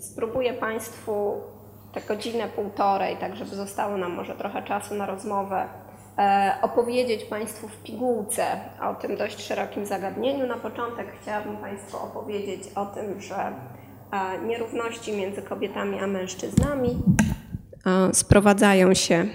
[0.00, 1.40] spróbuję Państwu
[1.92, 5.68] te godzinę, półtorej, tak żeby zostało nam może trochę czasu na rozmowę,
[6.18, 8.44] e, opowiedzieć Państwu w pigułce
[8.90, 10.46] o tym dość szerokim zagadnieniu.
[10.46, 17.02] Na początek chciałabym Państwu opowiedzieć o tym, że e, nierówności między kobietami a mężczyznami
[17.86, 19.26] e, sprowadzają się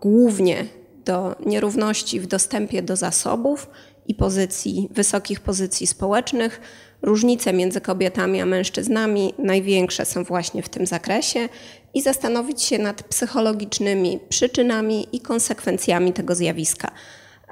[0.00, 0.64] głównie
[1.04, 3.70] do nierówności w dostępie do zasobów
[4.06, 6.60] i pozycji, wysokich pozycji społecznych.
[7.02, 11.48] Różnice między kobietami a mężczyznami największe są właśnie w tym zakresie
[11.94, 16.90] i zastanowić się nad psychologicznymi przyczynami i konsekwencjami tego zjawiska.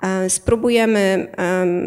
[0.03, 1.33] E, spróbujemy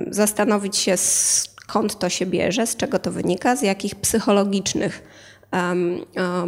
[0.09, 5.04] zastanowić się, skąd to się bierze, z czego to wynika, z jakich psychologicznych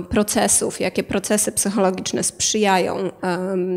[0.09, 3.11] procesów, jakie procesy psychologiczne sprzyjają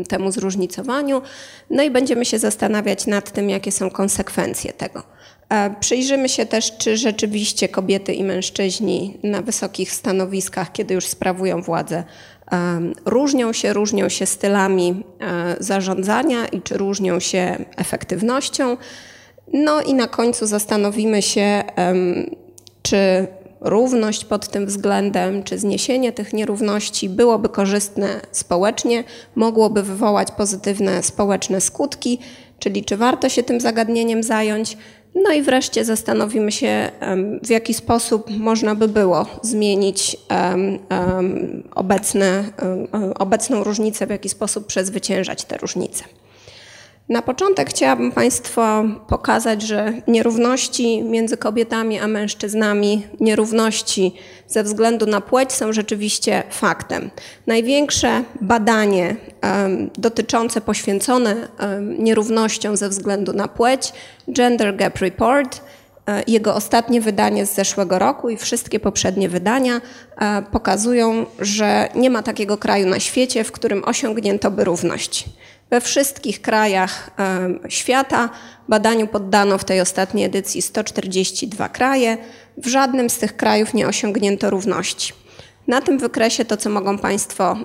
[0.07, 1.21] temu zróżnicowaniu,
[1.69, 5.03] no i będziemy się zastanawiać nad tym, jakie są konsekwencje tego.
[5.49, 11.61] E, przyjrzymy się też, czy rzeczywiście kobiety i mężczyźni na wysokich stanowiskach, kiedy już sprawują
[11.61, 12.03] władzę,
[13.05, 18.77] różnią się, różnią się stylami e, zarządzania i czy różnią się efektywnością.
[19.53, 21.63] No i na końcu zastanowimy się,
[22.81, 23.27] czy
[23.61, 29.03] równość pod tym względem, czy zniesienie tych nierówności byłoby korzystne społecznie,
[29.35, 32.19] mogłoby wywołać pozytywne społeczne skutki,
[32.59, 34.77] czyli czy warto się tym zagadnieniem zająć.
[35.15, 36.91] No i wreszcie zastanowimy się,
[37.43, 40.17] w jaki sposób można by było zmienić
[41.75, 42.43] obecne,
[43.19, 46.03] obecną różnicę, w jaki sposób przezwyciężać te różnice.
[47.09, 48.61] Na początek chciałabym Państwu
[49.07, 54.15] pokazać, że nierówności między kobietami a mężczyznami, nierówności
[54.47, 57.09] ze względu na płeć są rzeczywiście faktem.
[57.47, 59.15] Największe badanie
[59.97, 61.47] dotyczące, poświęcone
[61.99, 63.93] nierównościom ze względu na płeć,
[64.27, 65.61] Gender Gap Report,
[66.07, 69.81] e, jego ostatnie wydanie z zeszłego roku i wszystkie poprzednie wydania
[70.17, 75.29] e, pokazują, że nie ma takiego kraju na świecie, w którym osiągnięto by równość.
[75.69, 77.11] We wszystkich krajach
[77.69, 78.29] świata
[78.69, 82.17] badaniu poddano w tej ostatniej edycji 142 kraje.
[82.57, 85.13] W żadnym z tych krajów nie osiągnięto równości.
[85.67, 87.57] Na tym wykresie to, co mogą Państwo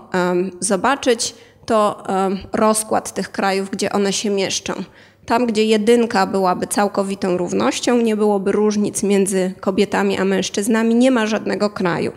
[0.61, 1.35] zobaczyć,
[1.67, 2.05] to
[2.53, 4.73] rozkład tych krajów, gdzie one się mieszczą.
[5.27, 11.27] Tam, gdzie jedynka byłaby całkowitą równością, nie byłoby różnic między kobietami a mężczyznami, nie ma
[11.27, 12.13] żadnego kraju.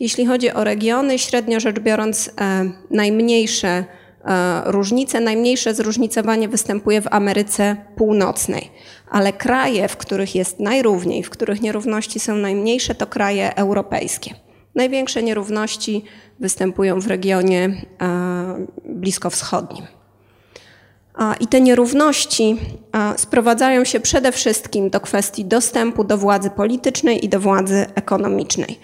[0.00, 2.30] Jeśli chodzi o regiony, średnio rzecz biorąc,
[2.90, 3.84] najmniejsze
[4.64, 5.20] różnice.
[5.20, 8.70] Najmniejsze zróżnicowanie występuje w Ameryce Północnej,
[9.10, 14.34] ale kraje, w których jest najrówniej, w których nierówności są najmniejsze, to kraje europejskie.
[14.74, 16.04] Największe nierówności
[16.40, 19.86] występują w regionie e, bliskowschodnim.
[21.40, 22.56] I te nierówności
[23.16, 28.78] sprowadzają się przede wszystkim do kwestii dostępu do władzy politycznej i do władzy ekonomicznej.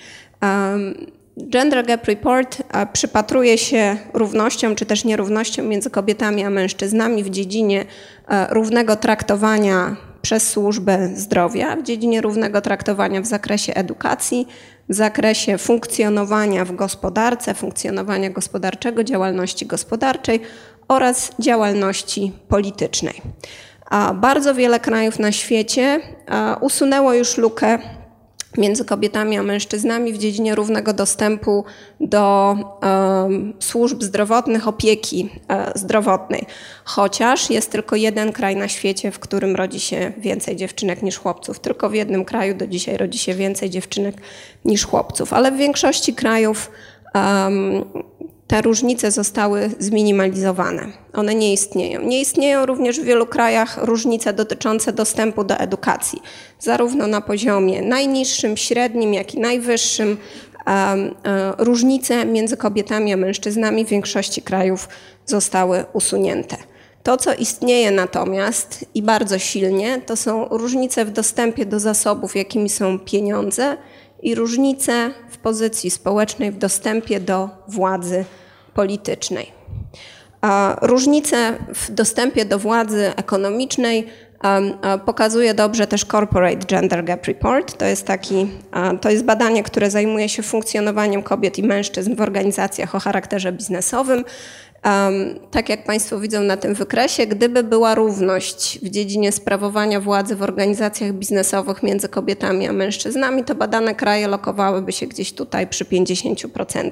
[1.37, 2.63] Gender Gap Report
[2.93, 7.85] przypatruje się równościom czy też nierównościom między kobietami a mężczyznami w dziedzinie
[8.29, 14.49] e, równego traktowania przez służbę zdrowia, w dziedzinie równego traktowania w zakresie edukacji,
[14.89, 20.41] w zakresie funkcjonowania w gospodarce, funkcjonowania gospodarczego, działalności gospodarczej
[20.89, 23.23] oraz działalności politycznej.
[24.15, 26.01] Bardzo wiele krajów na świecie
[26.61, 27.79] usunęło już lukę
[28.59, 31.65] między kobietami a mężczyznami w dziedzinie równego dostępu
[32.01, 32.57] do
[33.61, 36.47] służb zdrowotnych, opieki e, zdrowotnej.
[36.85, 41.61] Chociaż jest tylko jeden kraj na świecie, w którym rodzi się więcej dziewczynek niż chłopców.
[41.61, 44.15] Tylko w jednym kraju do dzisiaj rodzi się więcej dziewczynek
[44.65, 46.71] niż chłopców, ale w większości krajów
[48.53, 50.93] te różnice zostały zminimalizowane.
[51.13, 52.03] One nie istnieją.
[52.03, 56.23] Nie istnieją również w wielu krajach różnice dotyczące dostępu do edukacji,
[56.59, 60.17] zarówno na poziomie najniższym, średnim, jak i najwyższym.
[60.67, 60.97] E,
[61.59, 64.89] różnice między kobietami a mężczyznami w większości krajów
[65.27, 66.57] zostały usunięte.
[67.03, 72.69] To, co istnieje natomiast i bardzo silnie, to są różnice w dostępie do zasobów, jakimi
[72.69, 73.77] są pieniądze,
[74.23, 78.25] i różnice w pozycji społecznej, w dostępie do władzy
[78.75, 79.53] politycznej.
[80.83, 84.07] Różnice w dostępie do władzy ekonomicznej
[85.07, 87.79] pokazuje dobrze też Corporate Gender Gap Report.
[87.79, 88.49] To jest, taki,
[89.01, 94.25] to jest badanie, które zajmuje się funkcjonowaniem kobiet i mężczyzn w organizacjach o charakterze biznesowym.
[95.51, 100.43] Tak jak Państwo widzą na tym wykresie, gdyby była równość w dziedzinie sprawowania władzy w
[100.43, 106.91] organizacjach biznesowych między kobietami a mężczyznami, to badane kraje lokowałyby się gdzieś tutaj przy 50%.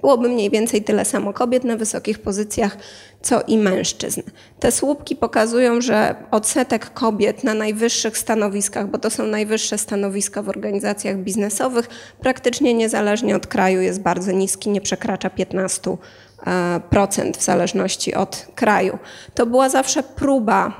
[0.00, 2.76] Byłoby mniej więcej tyle samo kobiet na wysokich pozycjach,
[3.22, 4.22] co i mężczyzn.
[4.60, 10.48] Te słupki pokazują, że odsetek kobiet na najwyższych stanowiskach, bo to są najwyższe stanowiska w
[10.48, 11.88] organizacjach biznesowych,
[12.20, 15.96] praktycznie niezależnie od kraju jest bardzo niski, nie przekracza 15%
[17.38, 18.98] w zależności od kraju.
[19.34, 20.72] To była zawsze próba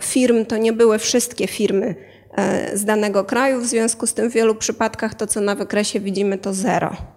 [0.00, 1.94] firm, to nie były wszystkie firmy
[2.36, 6.00] e, z danego kraju, w związku z tym w wielu przypadkach to, co na wykresie
[6.00, 7.13] widzimy, to zero.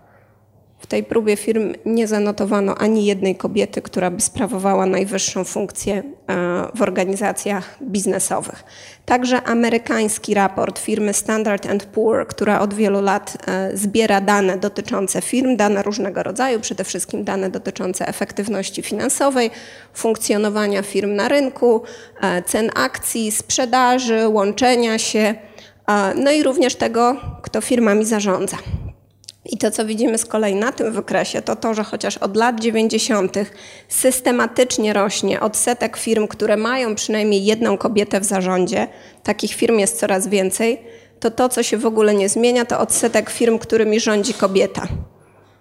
[0.87, 6.03] W tej próbie firm nie zanotowano ani jednej kobiety, która by sprawowała najwyższą funkcję e,
[6.75, 8.63] w organizacjach biznesowych.
[9.05, 15.55] Także amerykański raport firmy Standard Poor, która od wielu lat e, zbiera dane dotyczące firm,
[15.55, 19.51] dane różnego rodzaju, przede wszystkim dane dotyczące efektywności finansowej,
[19.93, 21.83] funkcjonowania firm na rynku,
[22.21, 25.35] e, cen akcji, sprzedaży, łączenia się,
[26.15, 28.57] no i również tego, kto firmami zarządza.
[29.49, 32.59] I to, co widzimy z kolei na tym wykresie, to to, że chociaż od lat
[32.59, 33.37] 90.
[33.87, 38.87] systematycznie rośnie odsetek firm, które mają przynajmniej jedną kobietę w zarządzie,
[39.23, 40.81] takich firm jest coraz więcej,
[41.19, 44.87] to to, co się w ogóle nie zmienia, to odsetek firm, którymi rządzi kobieta.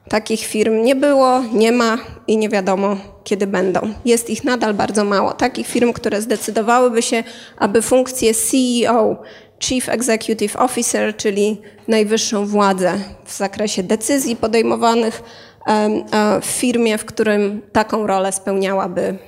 [0.09, 3.81] Takich firm nie było, nie ma i nie wiadomo, kiedy będą.
[4.05, 5.32] Jest ich nadal bardzo mało.
[5.32, 7.25] Takich firm, które zdecydowałyby się,
[7.59, 9.23] aby funkcję CEO
[9.61, 15.23] Chief Executive Officer, czyli najwyższą władzę w zakresie decyzji podejmowanych
[16.43, 19.19] w firmie, w którym taką rolę spełniałaby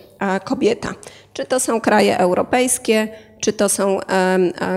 [0.44, 0.94] kobieta.
[1.32, 3.08] Czy to są kraje europejskie,
[3.40, 4.00] czy to są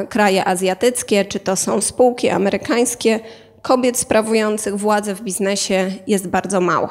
[0.10, 3.20] kraje azjatyckie, czy to są spółki amerykańskie,
[3.62, 6.90] kobiet sprawujących władzę w biznesie jest bardzo mało.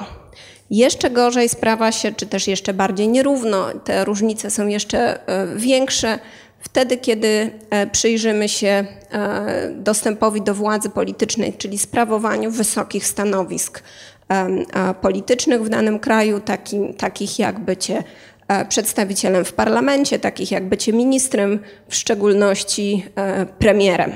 [0.70, 6.18] Jeszcze gorzej sprawa się, czy też jeszcze bardziej nierówno, te różnice są jeszcze e, większe
[6.60, 13.82] Wtedy, kiedy e, przyjrzymy się e, dostępowi do władzy politycznej, czyli sprawowaniu wysokich stanowisk
[15.00, 18.04] politycznych w danym kraju, takim, takich jak bycie
[18.48, 23.04] e, przedstawicielem w parlamencie, takich jak bycie ministrem, w szczególności
[23.58, 24.12] premierem.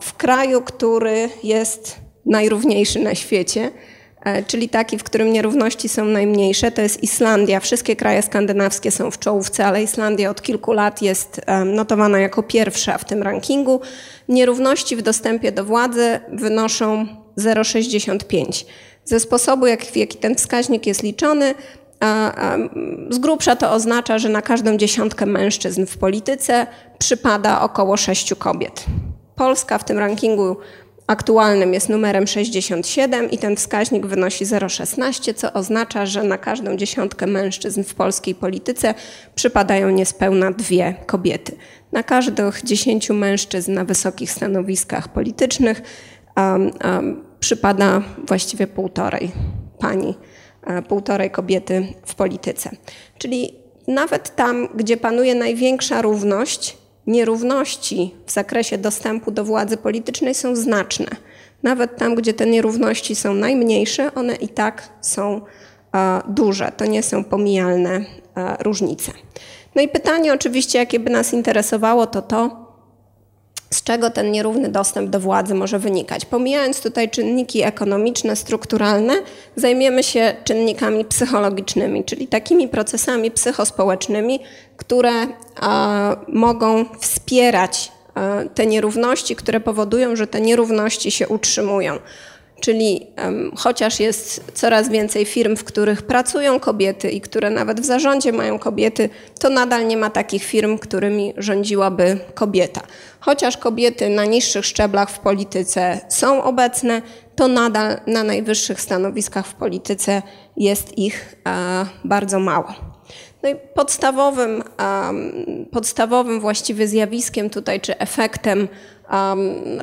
[0.00, 1.96] W kraju, który jest
[2.26, 3.70] najrówniejszy na świecie,
[4.46, 7.60] czyli taki, w którym nierówności są najmniejsze, to jest Islandia.
[7.60, 12.98] Wszystkie kraje skandynawskie są w czołówce, ale Islandia od kilku lat jest notowana jako pierwsza
[12.98, 13.80] w tym rankingu.
[14.28, 17.06] Nierówności w dostępie do władzy wynoszą
[17.38, 18.64] 0,65.
[19.04, 21.54] Ze sposobu, jak, w jaki ten wskaźnik jest liczony,
[23.10, 26.66] z grubsza to oznacza, że na każdą dziesiątkę mężczyzn w polityce
[26.98, 28.84] przypada około sześciu kobiet.
[29.36, 30.56] Polska w tym rankingu
[31.12, 37.26] aktualnym jest numerem 67 i ten wskaźnik wynosi 0,16, co oznacza, że na każdą dziesiątkę
[37.26, 38.94] mężczyzn w polskiej polityce
[39.34, 41.56] przypadają niespełna dwie kobiety.
[41.92, 45.82] Na każdych dziesięciu mężczyzn na wysokich stanowiskach politycznych
[46.36, 49.30] um, um, przypada właściwie półtorej
[49.78, 50.14] pani,
[50.66, 52.70] um, półtorej kobiety w polityce.
[53.18, 53.54] Czyli
[53.88, 61.06] nawet tam, gdzie panuje największa równość, nierówności w zakresie dostępu do władzy politycznej są znaczne.
[61.62, 65.40] Nawet tam, gdzie te nierówności są najmniejsze, one i tak są
[66.28, 66.72] duże.
[66.76, 68.04] To nie są pomijalne
[68.60, 69.12] różnice.
[69.74, 72.61] No i pytanie oczywiście, jakie by nas interesowało, to to,
[73.72, 76.24] z czego ten nierówny dostęp do władzy może wynikać.
[76.24, 79.14] Pomijając tutaj czynniki ekonomiczne, strukturalne,
[79.56, 84.40] zajmiemy się czynnikami psychologicznymi, czyli takimi procesami psychospołecznymi,
[84.76, 85.12] które
[85.60, 91.98] a, mogą wspierać a, te nierówności, które powodują, że te nierówności się utrzymują.
[92.62, 97.84] Czyli um, chociaż jest coraz więcej firm, w których pracują kobiety i które nawet w
[97.84, 99.08] zarządzie mają kobiety,
[99.40, 102.80] to nadal nie ma takich firm, którymi rządziłaby kobieta.
[103.20, 107.02] Chociaż kobiety na niższych szczeblach w polityce są obecne,
[107.36, 110.22] to nadal na najwyższych stanowiskach w polityce
[110.56, 112.74] jest ich e, bardzo mało.
[113.42, 114.62] No i podstawowym,
[115.70, 118.68] podstawowym właściwie zjawiskiem tutaj, czy efektem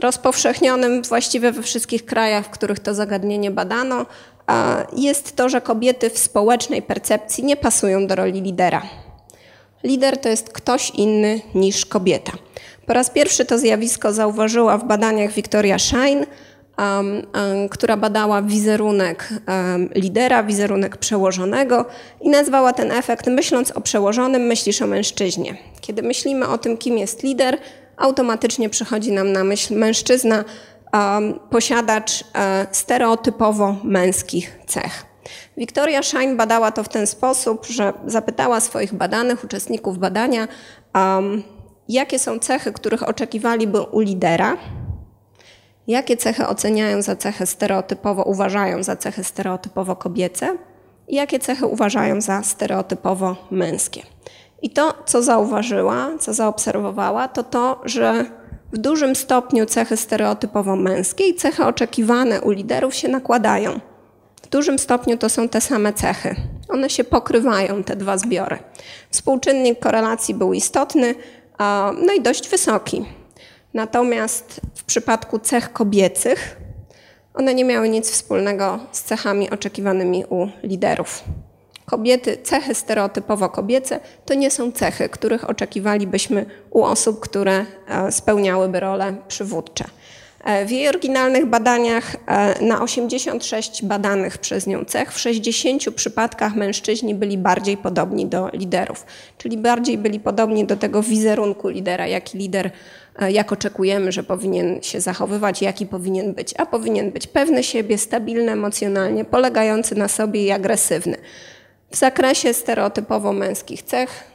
[0.02, 4.06] rozpowszechnionym właściwie we wszystkich krajach, w których to zagadnienie badano,
[4.96, 8.82] jest to, że kobiety w społecznej percepcji nie pasują do roli lidera.
[9.84, 12.32] Lider to jest ktoś inny niż kobieta.
[12.86, 16.26] Po raz pierwszy to zjawisko zauważyła w badaniach Victoria Shine,
[17.70, 19.30] która badała wizerunek
[19.96, 21.86] lidera, wizerunek przełożonego
[22.22, 25.58] i nazwała ten efekt myśląc o przełożonym, myślisz o mężczyźnie.
[25.82, 27.58] Kiedy myślimy o tym, kim jest lider,
[28.00, 30.46] automatycznie przychodzi nam na myśl mężczyzna,
[31.50, 35.06] posiadacz e, stereotypowo męskich cech.
[35.58, 40.48] Victoria Shine badała to w ten sposób, że zapytała swoich badanych, uczestników badania,
[40.96, 41.44] um,
[41.90, 44.58] jakie są cechy, których oczekiwaliby u lidera,
[45.88, 50.58] jakie cechy oceniają za cechy stereotypowo, uważają za cechy stereotypowo kobiece
[51.08, 54.02] i jakie cechy uważają za stereotypowo męskie.
[54.62, 58.26] I to, co zauważyła, co zaobserwowała, to to, że
[58.74, 63.80] w dużym stopniu cechy stereotypowo męskie i cechy oczekiwane u liderów się nakładają.
[64.42, 66.36] W dużym stopniu to są te same cechy.
[66.70, 68.60] One się pokrywają, te dwa zbiory.
[69.12, 71.16] Współczynnik korelacji był istotny,
[72.06, 73.06] no i dość wysoki.
[73.74, 76.58] Natomiast w przypadku cech kobiecych,
[77.34, 81.24] one nie miały nic wspólnego z cechami oczekiwanymi u liderów.
[81.90, 88.80] Kobiety, cechy stereotypowo kobiece to nie są cechy, których oczekiwalibyśmy u osób, które e, spełniałyby
[88.80, 89.86] role przywódcze.
[90.44, 96.56] E, w jej oryginalnych badaniach e, na 86 badanych przez nią cech, w 60 przypadkach
[96.56, 99.06] mężczyźni byli bardziej podobni do liderów,
[99.38, 102.72] czyli bardziej byli podobni do tego wizerunku lidera, jaki lider,
[103.30, 106.54] jak oczekujemy, że powinien się zachowywać, jaki powinien być.
[106.58, 111.18] A powinien być pewny siebie, stabilny emocjonalnie, polegający na sobie i agresywny.
[111.92, 114.32] W zakresie stereotypowo męskich cech,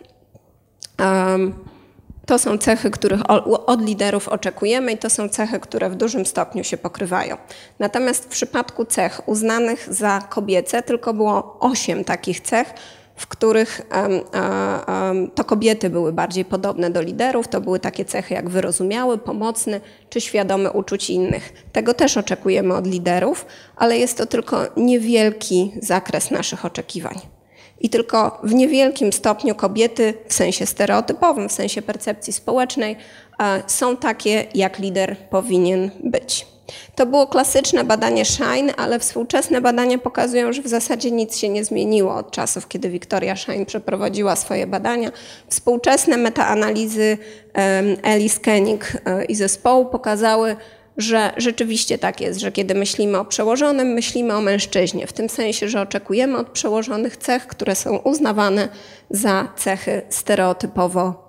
[2.27, 3.21] to są cechy, których
[3.67, 7.37] od liderów oczekujemy i to są cechy, które w dużym stopniu się pokrywają.
[7.79, 12.75] Natomiast w przypadku cech uznanych za kobiece tylko było osiem takich cech,
[13.17, 13.83] w których
[15.35, 17.49] to kobiety były bardziej podobne do liderów.
[17.49, 21.53] To były takie cechy jak wyrozumiały, pomocny czy świadomy uczuć innych.
[21.73, 23.47] Tego też oczekujemy od liderów,
[23.77, 27.34] ale jest to tylko niewielki zakres naszych oczekiwań
[27.85, 32.97] i tylko w niewielkim stopniu kobiety, w sensie stereotypowym, w sensie percepcji społecznej,
[33.43, 36.47] e, są takie, jak lider powinien być.
[36.95, 41.65] To było klasyczne badanie Shine, ale współczesne badania pokazują, że w zasadzie nic się nie
[41.65, 45.13] zmieniło od czasów, kiedy Victoria Shine przeprowadziła swoje badania.
[45.49, 47.19] Współczesne metaanalizy
[48.03, 50.57] Alice Koenig e, i zespołu pokazały,
[50.97, 55.69] że rzeczywiście tak jest, że kiedy myślimy o przełożonym, myślimy o mężczyźnie, w tym sensie,
[55.69, 58.69] że oczekujemy od przełożonych cech, które są uznawane
[59.11, 61.25] za cechy stereotypowo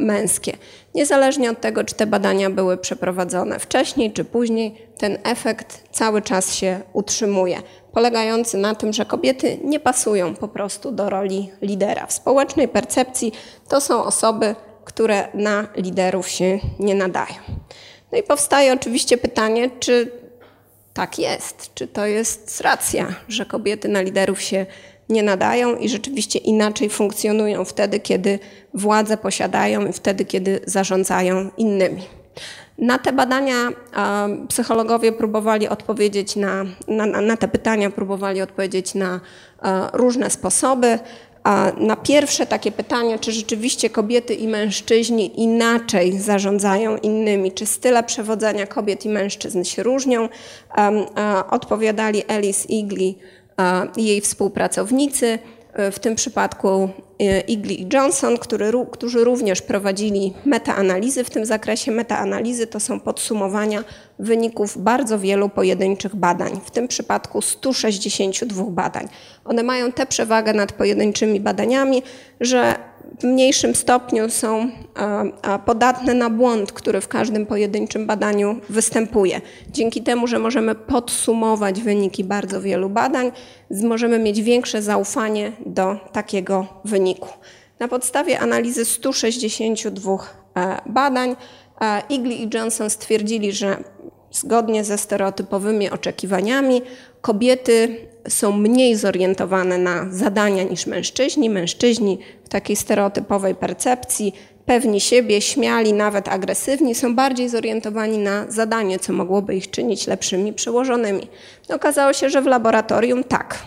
[0.00, 0.56] męskie.
[0.94, 6.54] Niezależnie od tego, czy te badania były przeprowadzone wcześniej czy później, ten efekt cały czas
[6.54, 12.06] się utrzymuje, polegający na tym, że kobiety nie pasują po prostu do roli lidera.
[12.06, 13.32] W społecznej percepcji
[13.68, 14.54] to są osoby,
[14.84, 17.34] które na liderów się nie nadają.
[18.14, 20.10] No i powstaje oczywiście pytanie, czy
[20.92, 24.66] tak jest, czy to jest racja, że kobiety na liderów się
[25.08, 28.38] nie nadają i rzeczywiście inaczej funkcjonują wtedy, kiedy
[28.74, 32.02] władzę posiadają i wtedy, kiedy zarządzają innymi.
[32.78, 33.68] Na te badania
[34.48, 39.20] psychologowie próbowali odpowiedzieć na, na, na te pytania, próbowali odpowiedzieć na
[39.92, 40.98] różne sposoby.
[41.78, 48.66] Na pierwsze takie pytanie, czy rzeczywiście kobiety i mężczyźni inaczej zarządzają innymi, czy style przewodzenia
[48.66, 50.28] kobiet i mężczyzn się różnią,
[51.50, 53.18] odpowiadali Alice Igli
[53.96, 55.38] i jej współpracownicy
[55.92, 61.92] w tym przypadku e, Igli i Johnson, który, którzy również prowadzili metaanalizy w tym zakresie.
[61.92, 63.84] Metaanalizy to są podsumowania
[64.18, 69.08] wyników bardzo wielu pojedynczych badań, w tym przypadku 162 badań.
[69.44, 72.02] One mają tę przewagę nad pojedynczymi badaniami,
[72.40, 72.74] że
[73.20, 74.70] w mniejszym stopniu są
[75.66, 79.40] podatne na błąd, który w każdym pojedynczym badaniu występuje.
[79.70, 83.32] Dzięki temu, że możemy podsumować wyniki bardzo wielu badań,
[83.70, 87.28] możemy mieć większe zaufanie do takiego wyniku.
[87.78, 90.18] Na podstawie analizy 162
[90.56, 91.36] e, badań
[92.08, 93.76] Igli i Johnson stwierdzili, że
[94.32, 96.82] zgodnie ze stereotypowymi oczekiwaniami
[97.20, 97.96] kobiety
[98.28, 101.50] są mniej zorientowane na zadania niż mężczyźni.
[101.50, 104.34] Mężczyźni w takiej stereotypowej percepcji,
[104.66, 110.52] pewni siebie, śmiali, nawet agresywni, są bardziej zorientowani na zadanie, co mogłoby ich czynić lepszymi
[110.52, 111.28] przełożonymi.
[111.68, 113.58] Okazało się, że w laboratorium tak.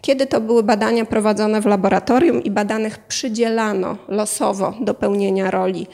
[0.00, 5.86] Kiedy to były badania prowadzone w laboratorium i badanych przydzielano losowo do pełnienia roli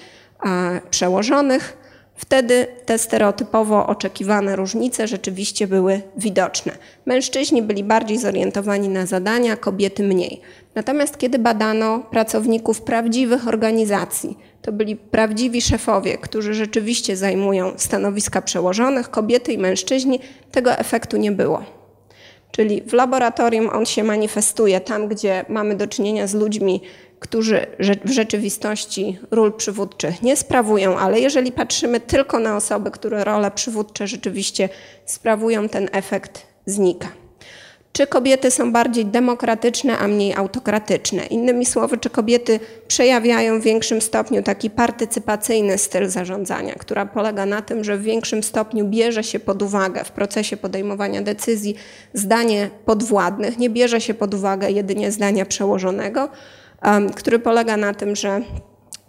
[0.90, 1.76] przełożonych,
[2.18, 6.72] Wtedy te stereotypowo oczekiwane różnice rzeczywiście były widoczne.
[7.06, 10.40] Mężczyźni byli bardziej zorientowani na zadania, kobiety mniej.
[10.74, 19.10] Natomiast kiedy badano pracowników prawdziwych organizacji, to byli prawdziwi szefowie, którzy rzeczywiście zajmują stanowiska przełożonych,
[19.10, 20.20] kobiety i mężczyźni,
[20.52, 21.62] tego efektu nie było.
[22.50, 26.80] Czyli w laboratorium on się manifestuje tam, gdzie mamy do czynienia z ludźmi
[27.20, 27.66] którzy
[28.04, 34.06] w rzeczywistości ról przywódczych nie sprawują, ale jeżeli patrzymy tylko na osoby, które role przywódcze
[34.06, 34.68] rzeczywiście
[35.06, 37.08] sprawują, ten efekt znika.
[37.92, 41.26] Czy kobiety są bardziej demokratyczne, a mniej autokratyczne?
[41.26, 47.62] Innymi słowy, czy kobiety przejawiają w większym stopniu taki partycypacyjny styl zarządzania, która polega na
[47.62, 51.74] tym, że w większym stopniu bierze się pod uwagę w procesie podejmowania decyzji
[52.14, 56.28] zdanie podwładnych, nie bierze się pod uwagę jedynie zdania przełożonego,
[57.16, 58.42] który polega na tym, że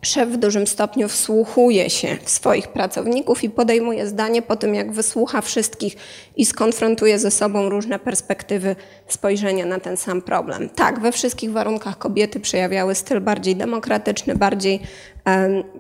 [0.01, 4.91] szef w dużym stopniu wsłuchuje się w swoich pracowników i podejmuje zdanie po tym, jak
[4.91, 5.95] wysłucha wszystkich
[6.35, 8.75] i skonfrontuje ze sobą różne perspektywy
[9.07, 10.69] spojrzenia na ten sam problem.
[10.69, 14.79] Tak, we wszystkich warunkach kobiety przejawiały styl bardziej demokratyczny, bardziej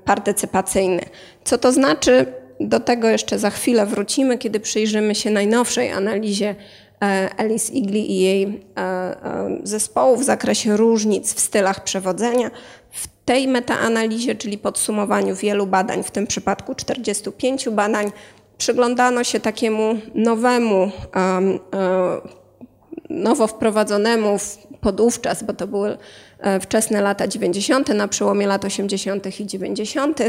[0.05, 1.01] partycypacyjny.
[1.43, 2.25] Co to znaczy?
[2.59, 6.55] Do tego jeszcze za chwilę wrócimy, kiedy przyjrzymy się najnowszej analizie
[7.37, 12.51] Alice Igli i jej e, e, zespołu w zakresie różnic w stylach przewodzenia.
[12.91, 18.11] W tej metaanalizie, czyli podsumowaniu wielu badań, w tym przypadku 45 badań,
[18.57, 20.91] przyglądano się takiemu nowemu,
[23.09, 24.37] nowo wprowadzonemu
[24.81, 25.97] podówczas, bo to były
[26.39, 29.39] e, wczesne lata 90., na przełomie lat 80.
[29.39, 30.19] i 90.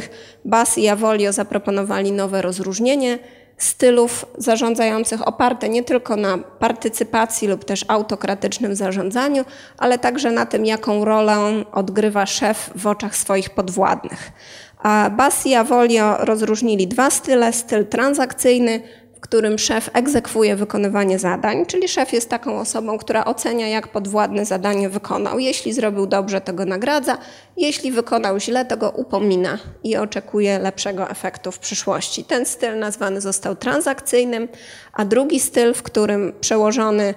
[0.44, 3.18] Bas i Avolio zaproponowali nowe rozróżnienie
[3.62, 9.44] stylów zarządzających oparte nie tylko na partycypacji lub też autokratycznym zarządzaniu,
[9.78, 11.36] ale także na tym, jaką rolę
[11.72, 14.32] odgrywa szef w oczach swoich podwładnych.
[14.78, 18.82] A Bas i Avolio rozróżnili dwa style, styl transakcyjny
[19.20, 24.44] w którym szef egzekwuje wykonywanie zadań, czyli szef jest taką osobą, która ocenia, jak podwładny
[24.44, 25.38] zadanie wykonał.
[25.38, 27.18] Jeśli zrobił dobrze, to go nagradza,
[27.56, 32.24] jeśli wykonał źle, to go upomina i oczekuje lepszego efektu w przyszłości.
[32.24, 34.48] Ten styl nazwany został transakcyjnym,
[34.92, 37.14] a drugi styl, w którym przełożony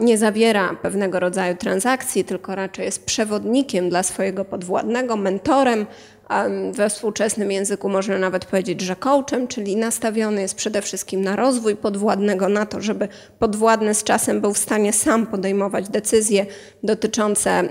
[0.00, 5.86] nie zawiera pewnego rodzaju transakcji, tylko raczej jest przewodnikiem dla swojego podwładnego, mentorem,
[6.72, 11.76] we współczesnym języku można nawet powiedzieć, że coachem, czyli nastawiony jest przede wszystkim na rozwój
[11.76, 13.08] podwładnego, na to, żeby
[13.38, 16.46] podwładny z czasem był w stanie sam podejmować decyzje
[16.82, 17.68] dotyczące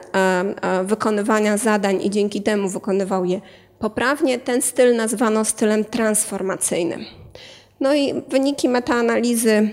[0.83, 3.41] wykonywania zadań i dzięki temu wykonywał je
[3.79, 4.39] poprawnie.
[4.39, 7.05] Ten styl nazwano stylem transformacyjnym.
[7.79, 9.69] No i wyniki metaanalizy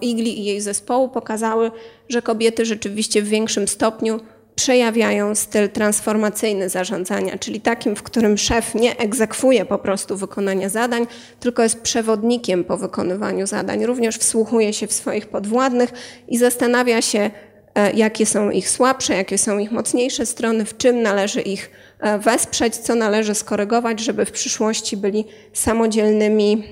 [0.00, 1.70] Igli i jej zespołu pokazały,
[2.08, 4.20] że kobiety rzeczywiście w większym stopniu
[4.58, 11.06] przejawiają styl transformacyjny zarządzania, czyli takim, w którym szef nie egzekwuje po prostu wykonania zadań,
[11.40, 13.86] tylko jest przewodnikiem po wykonywaniu zadań.
[13.86, 15.90] Również wsłuchuje się w swoich podwładnych
[16.28, 17.30] i zastanawia się,
[17.74, 22.18] e, jakie są ich słabsze, jakie są ich mocniejsze strony, w czym należy ich e,
[22.18, 26.64] wesprzeć, co należy skorygować, żeby w przyszłości byli samodzielnymi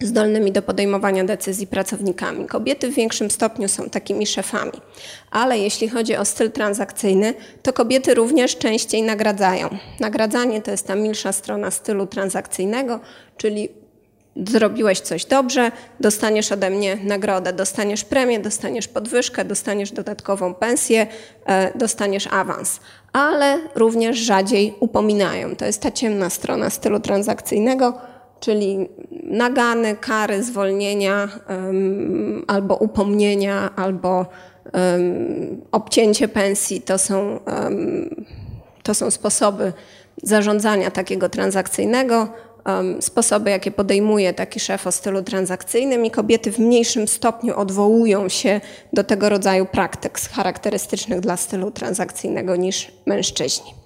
[0.00, 2.46] zdolnymi do podejmowania decyzji pracownikami.
[2.46, 4.72] Kobiety w większym stopniu są takimi szefami,
[5.30, 9.68] ale jeśli chodzi o styl transakcyjny, to kobiety również częściej nagradzają.
[10.00, 13.00] Nagradzanie to jest ta milsza strona stylu transakcyjnego,
[13.36, 13.68] czyli
[14.46, 21.06] zrobiłeś coś dobrze, dostaniesz ode mnie nagrodę, dostaniesz premię, dostaniesz podwyżkę, dostaniesz dodatkową pensję,
[21.46, 22.80] e, dostaniesz awans.
[23.12, 25.56] Ale również rzadziej upominają.
[25.56, 27.98] To jest ta ciemna strona stylu transakcyjnego,
[28.44, 28.88] czyli
[29.22, 31.28] nagany, kary, zwolnienia
[32.46, 34.26] albo upomnienia, albo
[35.72, 37.40] obcięcie pensji to są,
[38.82, 39.72] to są sposoby
[40.22, 42.28] zarządzania takiego transakcyjnego,
[43.00, 48.60] sposoby, jakie podejmuje taki szef o stylu transakcyjnym i kobiety w mniejszym stopniu odwołują się
[48.92, 53.83] do tego rodzaju praktyk charakterystycznych dla stylu transakcyjnego niż mężczyźni.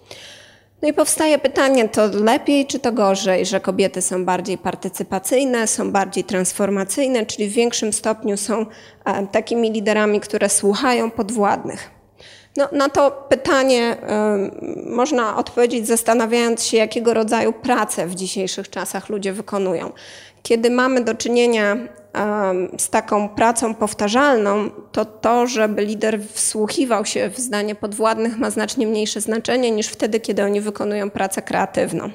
[0.82, 5.92] No i powstaje pytanie, to lepiej czy to gorzej, że kobiety są bardziej partycypacyjne, są
[5.92, 8.66] bardziej transformacyjne, czyli w większym stopniu są
[9.04, 11.98] e, takimi liderami, które słuchają podwładnych.
[12.56, 13.96] No, na to pytanie
[14.86, 19.92] y, można odpowiedzieć zastanawiając się, jakiego rodzaju pracę w dzisiejszych czasach ludzie wykonują.
[20.42, 21.76] Kiedy mamy do czynienia
[22.78, 28.86] z taką pracą powtarzalną, to to, żeby lider wsłuchiwał się w zdanie podwładnych ma znacznie
[28.86, 32.10] mniejsze znaczenie niż wtedy, kiedy oni wykonują pracę kreatywną.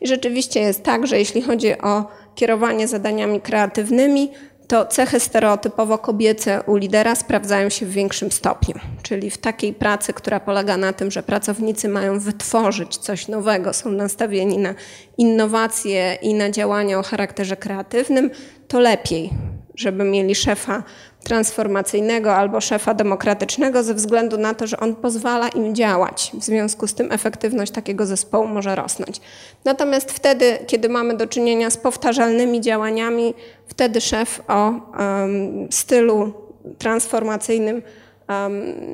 [0.00, 4.30] I rzeczywiście jest tak, że jeśli chodzi o kierowanie zadaniami kreatywnymi,
[4.70, 8.74] to cechy stereotypowo kobiece u lidera sprawdzają się w większym stopniu.
[9.02, 13.90] Czyli w takiej pracy, która polega na tym, że pracownicy mają wytworzyć coś nowego, są
[13.90, 14.74] nastawieni na
[15.18, 18.30] innowacje i na działania o charakterze kreatywnym,
[18.68, 19.30] to lepiej,
[19.74, 20.82] żeby mieli szefa
[21.24, 26.32] transformacyjnego albo szefa demokratycznego ze względu na to, że on pozwala im działać.
[26.34, 29.20] W związku z tym efektywność takiego zespołu może rosnąć.
[29.64, 33.34] Natomiast wtedy, kiedy mamy do czynienia z powtarzalnymi działaniami,
[33.66, 36.32] wtedy szef o um, stylu
[36.78, 37.82] transformacyjnym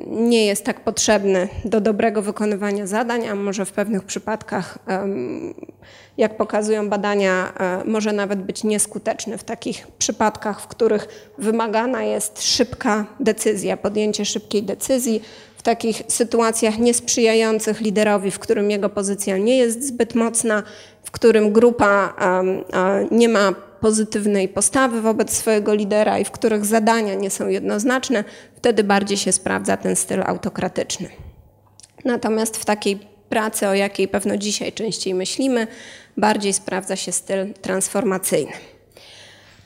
[0.07, 4.77] nie jest tak potrzebny do dobrego wykonywania zadań, a może w pewnych przypadkach,
[6.17, 12.43] jak pokazują badania, e, może nawet być nieskuteczny w takich przypadkach, w których wymagana jest
[12.43, 15.21] szybka decyzja, podjęcie szybkiej decyzji,
[15.57, 20.63] w takich sytuacjach niesprzyjających liderowi, w którym jego pozycja nie jest zbyt mocna,
[21.03, 22.13] w którym grupa
[23.11, 28.23] nie ma pozytywnej postawy wobec swojego lidera i w których zadania nie są jednoznaczne,
[28.55, 31.09] wtedy bardziej się sprawdza ten styl autokratyczny.
[32.05, 32.99] Natomiast w takiej
[33.29, 35.67] pracy, o jakiej pewno dzisiaj częściej myślimy,
[36.17, 38.51] bardziej sprawdza się styl transformacyjny.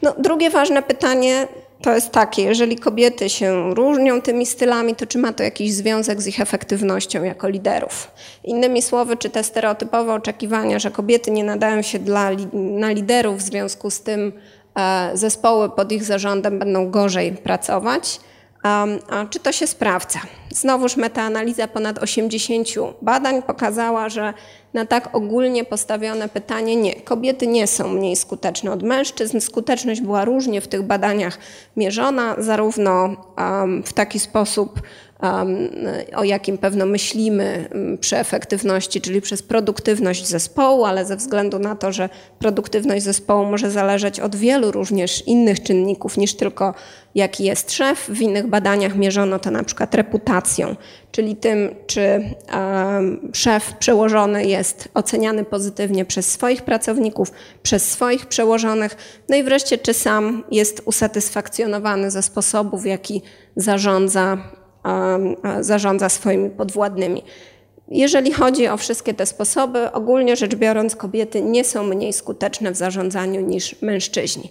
[0.01, 1.47] No, drugie ważne pytanie
[1.81, 6.21] to jest takie, jeżeli kobiety się różnią tymi stylami, to czy ma to jakiś związek
[6.21, 8.11] z ich efektywnością jako liderów?
[8.43, 13.41] Innymi słowy, czy te stereotypowe oczekiwania, że kobiety nie nadają się dla, na liderów, w
[13.41, 14.33] związku z tym
[14.75, 18.19] e, zespoły pod ich zarządem będą gorzej pracować?
[19.29, 20.19] Czy to się sprawdza?
[20.49, 22.67] Znowuż metaanaliza ponad 80
[23.01, 24.33] badań pokazała, że
[24.73, 26.95] na tak ogólnie postawione pytanie nie.
[26.95, 29.39] Kobiety nie są mniej skuteczne od mężczyzn.
[29.39, 31.37] Skuteczność była różnie w tych badaniach
[31.77, 33.15] mierzona, zarówno
[33.85, 34.81] w taki sposób,
[36.15, 41.91] o jakim pewno myślimy przy efektywności, czyli przez produktywność zespołu, ale ze względu na to,
[41.91, 46.73] że produktywność zespołu może zależeć od wielu również innych czynników niż tylko
[47.15, 48.05] jaki jest szef.
[48.09, 50.75] W innych badaniach mierzono to na przykład reputacją,
[51.11, 52.23] czyli tym, czy
[53.33, 57.31] szef przełożony jest oceniany pozytywnie przez swoich pracowników,
[57.63, 58.95] przez swoich przełożonych,
[59.29, 63.21] no i wreszcie, czy sam jest usatysfakcjonowany ze sposobu, w jaki
[63.55, 64.37] zarządza,
[65.59, 67.23] zarządza swoimi podwładnymi.
[67.87, 72.75] Jeżeli chodzi o wszystkie te sposoby, ogólnie rzecz biorąc, kobiety nie są mniej skuteczne w
[72.75, 74.49] zarządzaniu niż mężczyźni.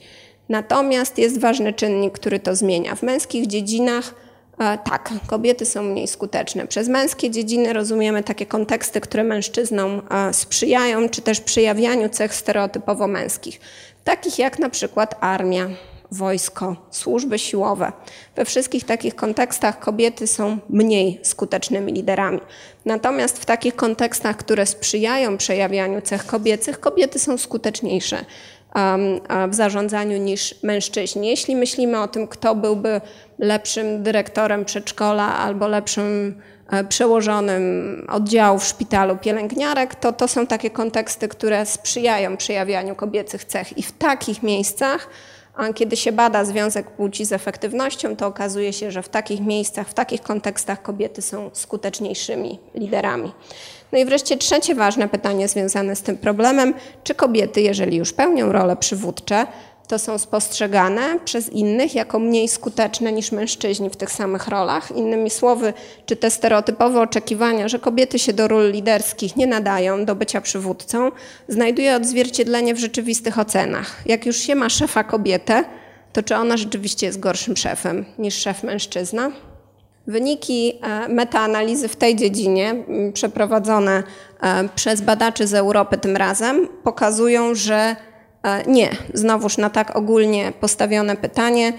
[0.49, 2.95] Natomiast jest ważny czynnik, który to zmienia.
[2.95, 4.15] W męskich dziedzinach
[4.59, 6.67] e, tak, kobiety są mniej skuteczne.
[6.67, 13.07] Przez męskie dziedziny rozumiemy takie konteksty, które mężczyznom e, sprzyjają, czy też przejawianiu cech stereotypowo
[13.07, 13.61] męskich,
[14.05, 15.69] takich jak na przykład armia,
[16.13, 17.93] wojsko, służby siłowe.
[18.37, 22.41] We wszystkich takich kontekstach kobiety są mniej skutecznymi liderami.
[22.85, 28.25] Natomiast w takich kontekstach, które sprzyjają przejawianiu cech kobiecych, kobiety są skuteczniejsze
[29.49, 31.29] w zarządzaniu niż mężczyźni.
[31.29, 33.01] Jeśli myślimy o tym, kto byłby
[33.39, 40.71] lepszym dyrektorem przedszkola albo lepszym e, przełożonym oddziału w szpitalu pielęgniarek, to to są takie
[40.71, 43.79] konteksty, które sprzyjają przejawianiu kobiecych cech.
[43.79, 45.09] I w takich miejscach,
[45.75, 49.95] kiedy się bada związek płci z efektywnością, to okazuje się, że w takich miejscach, w
[49.95, 53.33] takich kontekstach kobiety są skuteczniejszymi liderami.
[53.93, 58.53] No i wreszcie trzecie ważne pytanie związane z tym problemem, czy kobiety, jeżeli już pełnią
[58.53, 59.47] role przywódcze,
[59.91, 64.91] to są spostrzegane przez innych jako mniej skuteczne niż mężczyźni w tych samych rolach.
[64.97, 65.73] Innymi słowy,
[66.07, 71.11] czy te stereotypowe oczekiwania, że kobiety się do ról liderskich nie nadają do bycia przywódcą,
[71.49, 74.03] znajduje odzwierciedlenie w rzeczywistych ocenach.
[74.07, 75.65] Jak już się ma szefa kobietę,
[76.13, 79.33] to czy ona rzeczywiście jest gorszym szefem niż szef mężczyzna?
[80.07, 84.03] Wyniki e, metaanalizy w tej dziedzinie, przeprowadzone
[84.43, 87.97] e, przez badaczy z Europy tym razem, pokazują, że
[88.67, 88.91] nie.
[89.15, 91.73] Znowuż na tak ogólnie postawione pytanie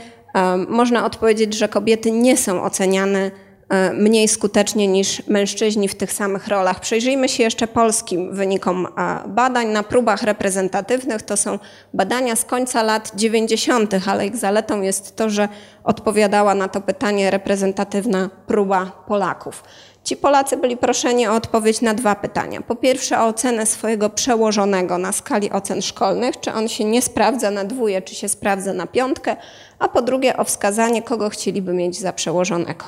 [0.67, 3.31] można odpowiedzieć, że kobiety nie są oceniane
[3.71, 6.79] E, mniej skutecznie niż mężczyźni w tych samych rolach.
[6.79, 11.21] Przejrzyjmy się jeszcze polskim wynikom e, badań na próbach reprezentatywnych.
[11.21, 11.59] To są
[11.93, 15.47] badania z końca lat 90., ale ich zaletą jest to, że
[15.83, 19.63] odpowiadała na to pytanie reprezentatywna próba Polaków.
[20.03, 22.61] Ci Polacy byli proszeni o odpowiedź na dwa pytania.
[22.61, 27.51] Po pierwsze o ocenę swojego przełożonego na skali ocen szkolnych, czy on się nie sprawdza
[27.51, 29.35] na dwóje, czy się sprawdza na piątkę,
[29.79, 32.85] a po drugie o wskazanie, kogo chcieliby mieć za przełożonego.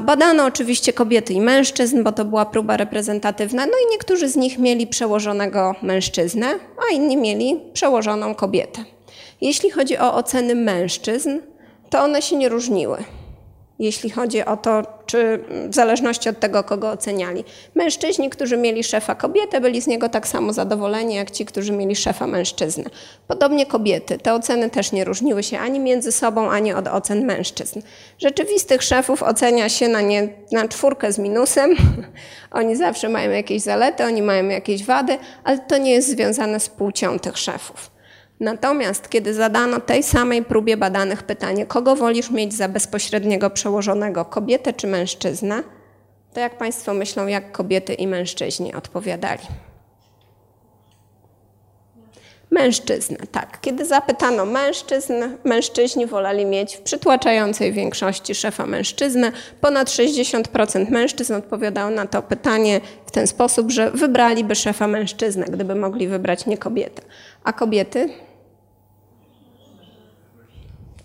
[0.00, 4.58] Badano oczywiście kobiety i mężczyzn, bo to była próba reprezentatywna, no i niektórzy z nich
[4.58, 6.46] mieli przełożonego mężczyznę,
[6.88, 8.84] a inni mieli przełożoną kobietę.
[9.40, 11.38] Jeśli chodzi o oceny mężczyzn,
[11.90, 13.04] to one się nie różniły
[13.78, 17.44] jeśli chodzi o to, czy w zależności od tego, kogo oceniali.
[17.74, 21.96] Mężczyźni, którzy mieli szefa kobietę, byli z niego tak samo zadowoleni, jak ci, którzy mieli
[21.96, 22.84] szefa mężczyznę.
[23.28, 24.18] Podobnie kobiety.
[24.18, 27.80] Te oceny też nie różniły się ani między sobą, ani od ocen mężczyzn.
[28.18, 31.76] Rzeczywistych szefów ocenia się na, nie, na czwórkę z minusem.
[32.50, 36.68] oni zawsze mają jakieś zalety, oni mają jakieś wady, ale to nie jest związane z
[36.68, 37.95] płcią tych szefów.
[38.40, 44.72] Natomiast kiedy zadano tej samej próbie badanych pytanie, kogo wolisz mieć za bezpośredniego przełożonego, kobietę
[44.72, 45.62] czy mężczyznę,
[46.32, 49.42] to jak Państwo myślą, jak kobiety i mężczyźni odpowiadali?
[52.50, 53.60] Mężczyznę, tak.
[53.60, 55.12] Kiedy zapytano mężczyzn,
[55.44, 59.32] mężczyźni woleli mieć w przytłaczającej większości szefa mężczyznę.
[59.60, 65.74] Ponad 60% mężczyzn odpowiadało na to pytanie w ten sposób, że wybraliby szefa mężczyznę, gdyby
[65.74, 67.02] mogli wybrać nie kobietę.
[67.44, 68.25] A kobiety?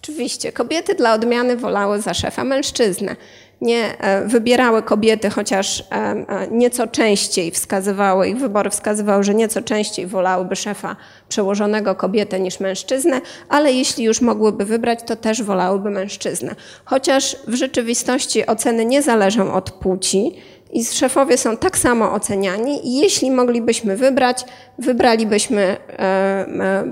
[0.03, 3.15] Oczywiście, kobiety dla odmiany wolały za szefa mężczyznę
[3.61, 9.61] nie e, wybierały kobiety, chociaż e, e, nieco częściej wskazywały, ich wybory wskazywały, że nieco
[9.61, 10.95] częściej wolałyby szefa
[11.29, 16.55] przełożonego kobietę niż mężczyznę, ale jeśli już mogłyby wybrać, to też wolałyby mężczyznę.
[16.85, 20.31] Chociaż w rzeczywistości oceny nie zależą od płci,
[20.73, 22.99] i szefowie są tak samo oceniani.
[22.99, 24.45] Jeśli moglibyśmy wybrać,
[24.79, 25.77] wybralibyśmy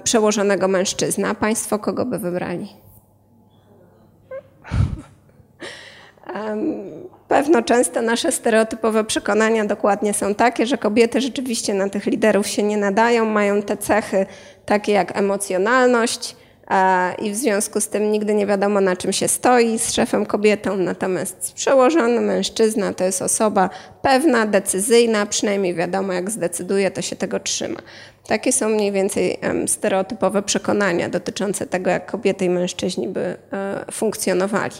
[0.04, 1.28] przełożonego mężczyznę.
[1.28, 2.67] A państwo kogo by wybrali?
[7.28, 12.64] Pewno często nasze stereotypowe przekonania dokładnie są takie, że kobiety rzeczywiście na tych liderów się
[12.64, 14.26] nie nadają, mają te cechy
[14.66, 16.36] takie jak emocjonalność
[17.22, 20.78] i w związku z tym nigdy nie wiadomo na czym się stoi z szefem kobietą,
[20.78, 23.70] natomiast przełożony mężczyzna to jest osoba
[24.02, 27.80] pewna, decyzyjna, przynajmniej wiadomo jak zdecyduje, to się tego trzyma.
[28.28, 33.36] Takie są mniej więcej stereotypowe przekonania dotyczące tego, jak kobiety i mężczyźni by e,
[33.92, 34.76] funkcjonowali.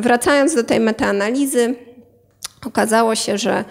[0.00, 1.74] Wracając do tej metaanalizy,
[2.66, 3.64] okazało się, że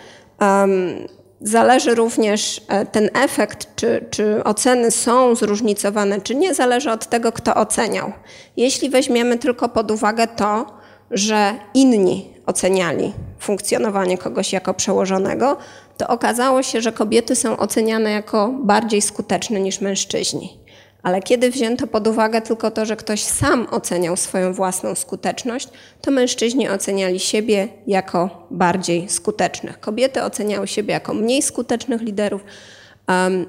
[1.41, 7.32] zależy również e, ten efekt, czy, czy oceny są zróżnicowane, czy nie, zależy od tego,
[7.32, 8.12] kto oceniał.
[8.58, 10.65] Jeśli weźmiemy tylko pod uwagę to,
[11.12, 15.58] że inni oceniali funkcjonowanie kogoś jako przełożonego,
[15.97, 20.61] to okazało się, że kobiety są oceniane jako bardziej skuteczne niż mężczyźni.
[21.04, 25.70] Ale kiedy wzięto pod uwagę tylko to, że ktoś sam oceniał swoją własną skuteczność,
[26.02, 29.80] to mężczyźni oceniali siebie jako bardziej skutecznych.
[29.80, 32.42] Kobiety oceniały siebie jako mniej skutecznych liderów,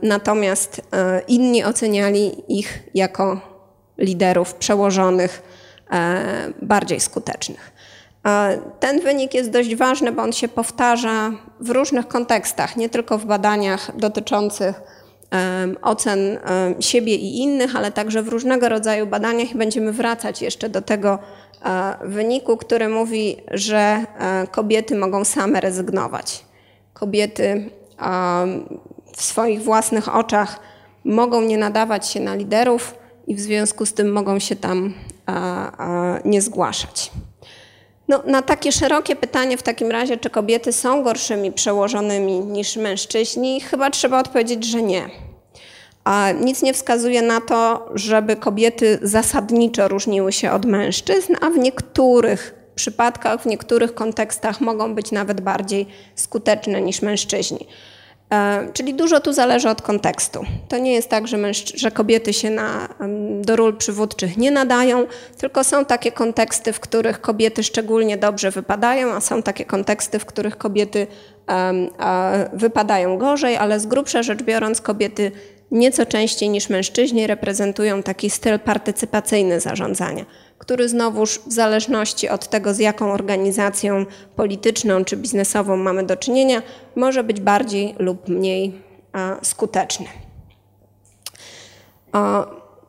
[0.03, 3.41] natomiast um, inni oceniali ich jako
[3.99, 5.43] liderów przełożonych,
[5.91, 6.01] um,
[6.63, 7.73] bardziej skutecznych.
[8.27, 13.19] E, ten wynik jest dość ważny, bo on się powtarza w różnych kontekstach, nie tylko
[13.19, 15.02] w badaniach dotyczących
[15.83, 16.39] ocen
[16.81, 21.19] siebie i innych, ale także w różnego rodzaju badaniach będziemy wracać jeszcze do tego
[21.65, 23.79] e, wyniku, który mówi, że
[24.19, 26.45] e, kobiety mogą same rezygnować.
[26.95, 27.71] Kobiety
[29.17, 30.61] w swoich własnych oczach
[31.05, 32.95] mogą nie nadawać się na liderów
[33.27, 34.95] i w związku z tym mogą się tam
[36.25, 37.11] nie zgłaszać.
[38.13, 43.61] No, na takie szerokie pytanie w takim razie, czy kobiety są gorszymi przełożonymi niż mężczyźni,
[43.61, 45.11] chyba trzeba odpowiedzieć, że nie.
[46.05, 51.59] A nic nie wskazuje na to, żeby kobiety zasadniczo różniły się od mężczyzn, a w
[51.59, 57.67] niektórych przypadkach, w niektórych kontekstach mogą być nawet bardziej skuteczne niż mężczyźni.
[58.33, 60.45] E, czyli dużo tu zależy od kontekstu.
[60.69, 61.39] To nie jest tak, że,
[61.75, 62.89] że kobiety się na,
[63.41, 65.07] do ról przywódczych nie nadają,
[65.39, 70.27] tylko są takie konteksty, w których kobiety szczególnie dobrze wypadają, a są takie konteksty, w
[70.27, 71.07] których kobiety
[71.49, 71.89] um,
[72.53, 75.33] wypadają gorzej, ale z grubsza rzecz biorąc, kobiety
[75.71, 80.25] nieco częściej niż mężczyźni reprezentują taki styl partycypacyjny zarządzania
[80.63, 86.63] który znowuż w zależności od tego, z jaką organizacją polityczną czy biznesową mamy do czynienia,
[86.97, 88.81] może być bardziej lub mniej
[89.43, 90.07] skuteczny.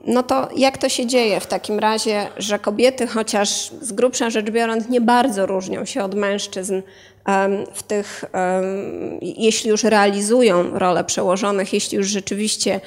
[0.08, 4.52] No to jak to się dzieje w takim razie, że kobiety, chociaż z grubsza rzecz
[4.52, 6.82] biorąc, nie bardzo różnią się od mężczyzn
[7.74, 8.26] w tych,
[9.22, 12.82] jeśli już realizują rolę przełożonych, jeśli już rzeczywiście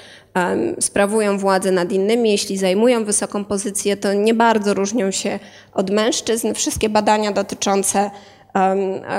[0.81, 5.39] sprawują władzę nad innymi, jeśli zajmują wysoką pozycję, to nie bardzo różnią się
[5.73, 6.55] od mężczyzn.
[6.55, 8.11] Wszystkie badania dotyczące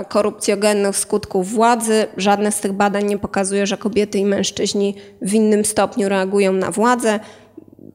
[0.10, 5.66] korupcjogennych skutków władzy, żadne z tych badań nie pokazuje, że kobiety i mężczyźni w innym
[5.66, 7.20] stopniu reagują na władzę.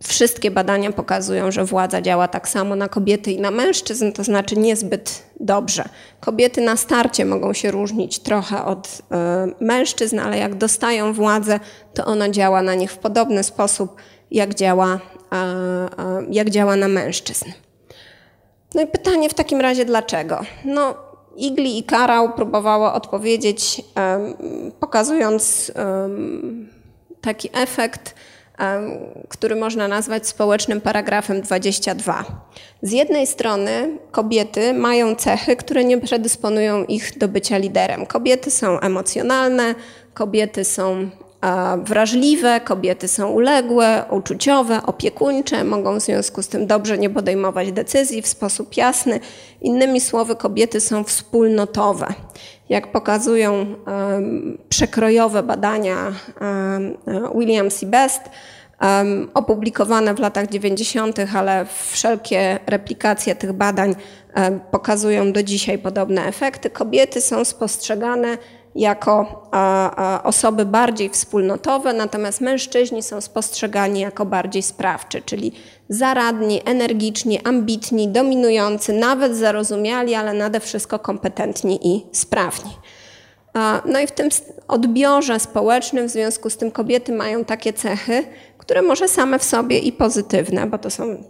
[0.02, 4.56] Wszystkie badania pokazują, że władza działa tak samo na kobiety i na mężczyzn, to znaczy
[4.56, 5.84] niezbyt dobrze.
[6.20, 11.60] Kobiety na starcie mogą się różnić trochę od e, mężczyzn, ale jak dostają władzę,
[11.94, 13.96] to ona działa na nich w podobny sposób,
[14.30, 15.00] jak działa,
[16.30, 17.44] jak działa na mężczyzn.
[18.74, 20.40] No i pytanie w takim razie dlaczego?
[20.64, 20.94] No,
[21.36, 23.82] Igli i Karał próbowało odpowiedzieć,
[24.80, 25.72] pokazując
[27.20, 28.14] taki efekt,
[29.28, 32.24] który można nazwać społecznym paragrafem 22.
[32.82, 38.06] Z jednej strony kobiety mają cechy, które nie predysponują ich do bycia liderem.
[38.06, 39.74] Kobiety są emocjonalne,
[40.14, 41.10] kobiety są
[41.84, 48.22] wrażliwe, kobiety są uległe, uczuciowe, opiekuńcze, mogą w związku z tym dobrze nie podejmować decyzji
[48.22, 49.20] w sposób jasny.
[49.60, 52.06] Innymi słowy, kobiety są wspólnotowe.
[52.68, 53.66] Jak pokazują
[54.68, 55.96] przekrojowe badania
[57.34, 58.20] Williams i Best,
[59.34, 63.94] opublikowane w latach 90., ale wszelkie replikacje tych badań
[64.70, 66.70] pokazują do dzisiaj podobne efekty.
[66.70, 68.38] Kobiety są spostrzegane
[68.74, 69.42] jako
[70.24, 75.52] osoby bardziej wspólnotowe, natomiast mężczyźni są spostrzegani jako bardziej sprawczy, czyli
[75.88, 82.70] zaradni, energiczni, ambitni, dominujący, nawet zarozumiali, ale nade wszystko kompetentni i sprawni.
[83.84, 84.28] No i w tym
[84.68, 88.24] odbiorze społecznym w związku z tym kobiety mają takie cechy,
[88.58, 91.24] które może same w sobie i pozytywne, bo to są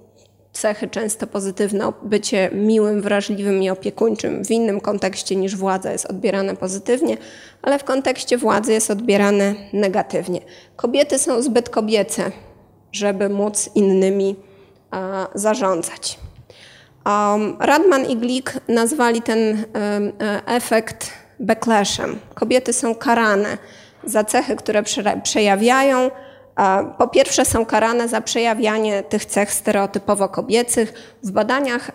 [0.53, 6.57] cechy często pozytywne, bycie miłym, wrażliwym i opiekuńczym w innym kontekście niż władza jest odbierane
[6.57, 7.17] pozytywnie,
[7.63, 10.41] ale w kontekście władzy jest odbierane negatywnie.
[10.77, 12.31] Kobiety są zbyt kobiece,
[12.93, 14.37] żeby móc innymi
[14.91, 16.19] a, zarządzać.
[17.07, 20.13] Um, Radman i Glick nazwali ten um,
[20.47, 21.11] efekt
[21.41, 22.19] backlashem.
[22.35, 23.59] Kobiety są karane
[24.05, 24.83] za cechy, które
[25.23, 26.11] przejawiają,
[26.99, 31.17] po pierwsze, są karane za przejawianie tych cech stereotypowo kobiecych.
[31.23, 31.91] W badaniach,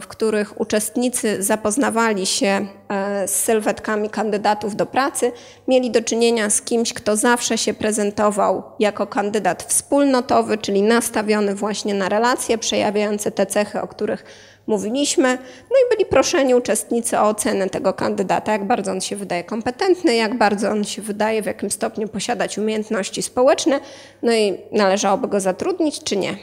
[0.00, 5.32] w których uczestnicy zapoznawali się e, z sylwetkami kandydatów do pracy,
[5.68, 11.94] mieli do czynienia z kimś, kto zawsze się prezentował jako kandydat wspólnotowy, czyli nastawiony właśnie
[11.94, 14.24] na relacje, przejawiające te cechy, o których
[14.66, 15.38] mówiliśmy.
[15.70, 20.16] No i byli proszeni uczestnicy o ocenę tego kandydata, jak bardzo on się wydaje kompetentny,
[20.16, 23.80] jak bardzo on się wydaje, w jakim stopniu posiadać umiejętności społeczne,
[24.22, 26.36] no i należałoby go zatrudnić, czy nie.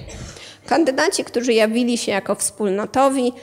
[0.67, 3.33] Kandydaci, którzy jawili się jako wspólnotowi,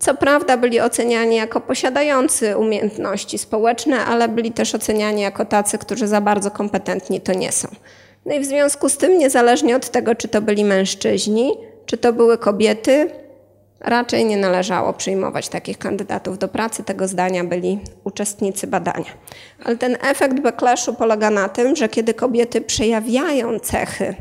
[0.00, 6.06] co prawda byli oceniani jako posiadający umiejętności społeczne, ale byli też oceniani jako tacy, którzy
[6.06, 7.68] za bardzo kompetentni to nie są.
[8.26, 11.52] No i w związku z tym, niezależnie od tego, czy to byli mężczyźni,
[11.86, 13.10] czy to były kobiety,
[13.80, 19.12] Raczej nie należało przyjmować takich kandydatów do pracy, tego zdania byli uczestnicy badania.
[19.64, 24.14] Ale ten efekt backlashu polega na tym, że kiedy kobiety przejawiają cechy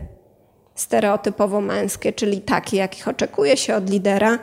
[0.76, 4.40] stereotypowo męskie, czyli takie, jakich oczekuje się od lidera,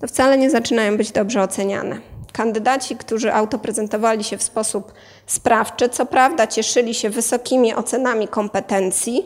[0.00, 2.00] to wcale nie zaczynają być dobrze oceniane.
[2.32, 4.92] Kandydaci, którzy autoprezentowali się w sposób
[5.26, 9.24] sprawczy, co prawda cieszyli się wysokimi ocenami kompetencji,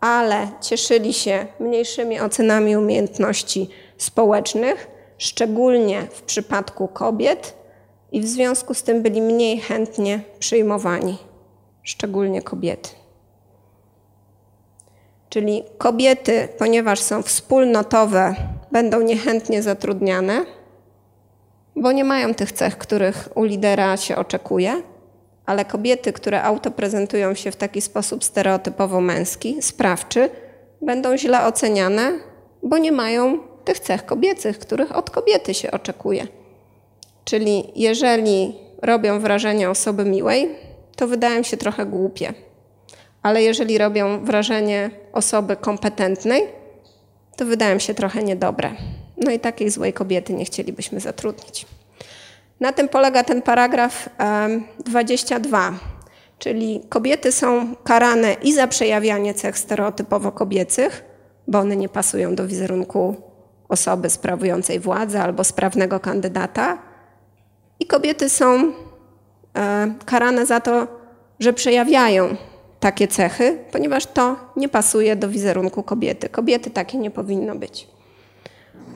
[0.00, 3.70] ale cieszyli się mniejszymi ocenami umiejętności
[4.02, 7.60] społecznych, szczególnie w przypadku kobiet,
[8.12, 11.18] i w związku z tym byli mniej chętnie przyjmowani,
[11.82, 12.90] szczególnie kobiety.
[15.28, 18.34] Czyli kobiety, ponieważ są wspólnotowe,
[18.72, 20.44] będą niechętnie zatrudniane,
[21.76, 24.82] bo nie mają tych cech, których u lidera się oczekuje,
[25.46, 30.30] ale kobiety, które autoprezentują się w taki sposób stereotypowo męski, sprawczy,
[30.82, 32.12] będą źle oceniane,
[32.62, 36.26] bo nie mają tych cech kobiecych, których od kobiety się oczekuje.
[37.24, 40.48] Czyli jeżeli robią wrażenie osoby miłej,
[40.96, 42.34] to wydają się trochę głupie.
[43.22, 46.42] Ale jeżeli robią wrażenie osoby kompetentnej,
[47.36, 48.70] to wydają się trochę niedobre.
[49.16, 51.66] No i takiej złej kobiety nie chcielibyśmy zatrudnić.
[52.60, 54.08] Na tym polega ten paragraf
[54.84, 55.72] 22,
[56.38, 61.04] czyli kobiety są karane i za przejawianie cech stereotypowo kobiecych,
[61.48, 63.29] bo one nie pasują do wizerunku
[63.70, 66.78] osoby sprawującej władzę albo sprawnego kandydata.
[67.80, 68.72] I kobiety są
[69.56, 70.86] e, karane za to,
[71.40, 72.36] że przejawiają
[72.80, 76.28] takie cechy, ponieważ to nie pasuje do wizerunku kobiety.
[76.28, 77.88] Kobiety takie nie powinno być.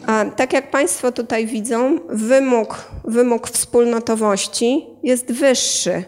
[0.06, 6.04] A tak jak Państwo tutaj widzą, wymóg, wymóg wspólnotowości jest wyższy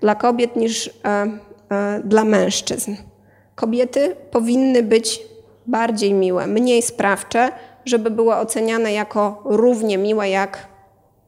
[0.00, 0.90] dla kobiet niż e,
[1.70, 2.94] e, dla mężczyzn.
[3.54, 5.22] Kobiety powinny być
[5.66, 7.52] bardziej miłe, mniej sprawcze,
[7.86, 10.68] żeby były oceniane jako równie miłe jak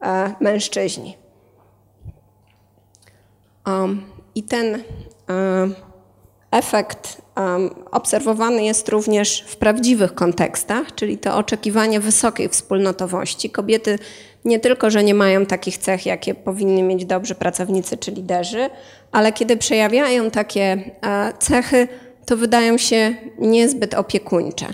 [0.01, 1.17] e, mężczyźni.
[4.35, 4.81] I ten e,
[6.51, 7.21] efekt
[7.91, 13.49] obserwowany jest również w prawdziwych kontekstach, czyli to oczekiwanie wysokiej wspólnotowości.
[13.49, 13.99] Kobiety
[14.45, 18.69] nie tylko, że nie mają takich cech, jakie powinni mieć dobrzy pracownicy czy liderzy,
[19.11, 20.63] ale kiedy przejawiają takie
[21.01, 21.87] e, cechy,
[22.25, 24.65] to wydają się niezbyt opiekuńcze.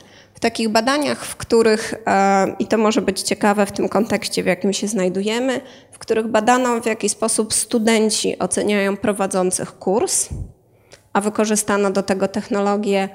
[0.46, 4.74] Takich badaniach, w których, e, i to może być ciekawe w tym kontekście, w jakim
[4.74, 10.30] się znajdujemy, w których badano, w jaki sposób studenci oceniają prowadzących kurs,
[11.14, 13.10] a wykorzystano do tego technologię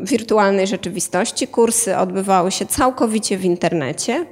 [0.00, 1.48] wirtualnej rzeczywistości.
[1.48, 4.26] Kursy odbywały się całkowicie w internecie.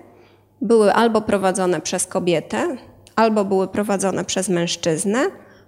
[0.61, 2.77] Były albo prowadzone przez kobietę,
[3.17, 5.19] albo były prowadzone przez mężczyznę,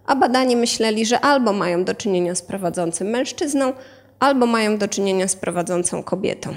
[0.07, 3.73] a badani myśleli, że albo mają do czynienia z prowadzącym mężczyzną,
[4.21, 6.55] albo mają do czynienia z prowadzącą kobietą.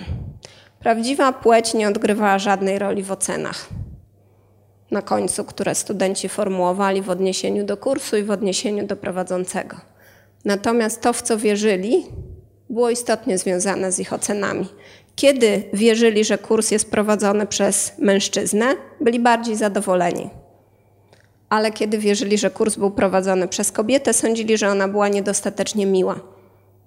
[0.80, 3.70] Prawdziwa płeć nie odgrywała żadnej roli w ocenach
[4.94, 9.78] na końcu, które studenci formułowali w odniesieniu do kursu i w odniesieniu do prowadzącego.
[10.46, 12.06] Natomiast to, w co wierzyli,
[12.70, 14.68] było istotnie związane z ich ocenami.
[15.16, 18.66] Kiedy wierzyli, że kurs jest prowadzony przez mężczyznę,
[19.02, 20.30] byli bardziej zadowoleni.
[21.50, 26.33] Ale kiedy wierzyli, że kurs był prowadzony przez kobietę, sądzili, że ona była niedostatecznie miła.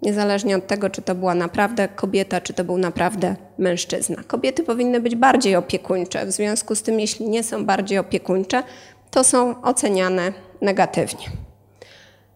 [0.02, 4.16] Niezależnie od tego, czy to była naprawdę kobieta, czy to był naprawdę mężczyzna.
[4.26, 8.62] Kobiety powinny być bardziej opiekuńcze, w związku z tym, jeśli nie są bardziej opiekuńcze,
[9.10, 11.26] to są oceniane negatywnie.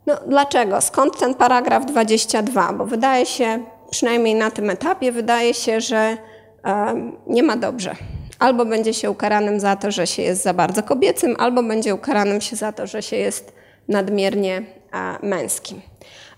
[0.07, 0.81] No, dlaczego?
[0.81, 2.73] Skąd ten paragraf 22?
[2.73, 6.17] Bo wydaje się, przynajmniej na tym etapie, wydaje się, że
[6.65, 7.95] e, nie ma dobrze.
[8.39, 12.41] Albo będzie się ukaranym za to, że się jest za bardzo kobiecym, albo będzie ukaranym
[12.41, 13.53] się za to, że się jest
[13.89, 15.81] nadmiernie e, męskim.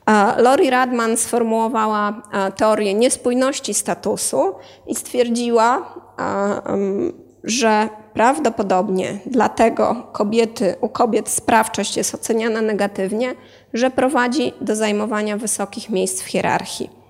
[0.07, 4.55] E, Lori Radman sformułowała e, teorię niespójności statusu
[4.87, 6.63] i stwierdziła, e,
[7.45, 13.35] że prawdopodobnie dlatego kobiety, u kobiet sprawczość jest oceniana negatywnie,
[13.73, 17.02] że prowadzi do zajmowania wysokich miejsc w hierarchii.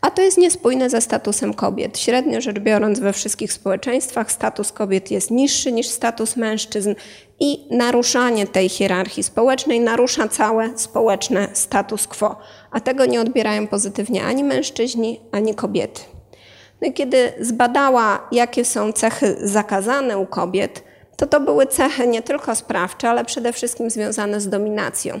[0.00, 1.98] A to jest niespójne ze statusem kobiet.
[1.98, 6.94] Średnio rzecz biorąc, we wszystkich społeczeństwach status kobiet jest niższy niż status mężczyzn
[7.40, 12.36] i naruszanie tej hierarchii społecznej narusza całe społeczne status quo.
[12.70, 16.00] A tego nie odbierają pozytywnie ani mężczyźni, ani kobiety.
[16.82, 20.84] No kiedy zbadała, jakie są cechy zakazane u kobiet,
[21.16, 25.20] to to były cechy nie tylko sprawcze, ale przede wszystkim związane z dominacją.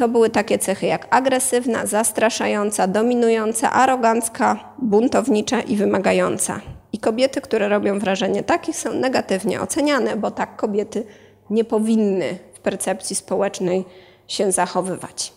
[0.00, 6.60] To były takie cechy jak agresywna, zastraszająca, dominująca, arogancka, buntownicza i wymagająca.
[6.92, 11.04] I kobiety, które robią wrażenie takich, są negatywnie oceniane, bo tak kobiety
[11.50, 13.84] nie powinny w percepcji społecznej
[14.28, 15.32] się zachowywać.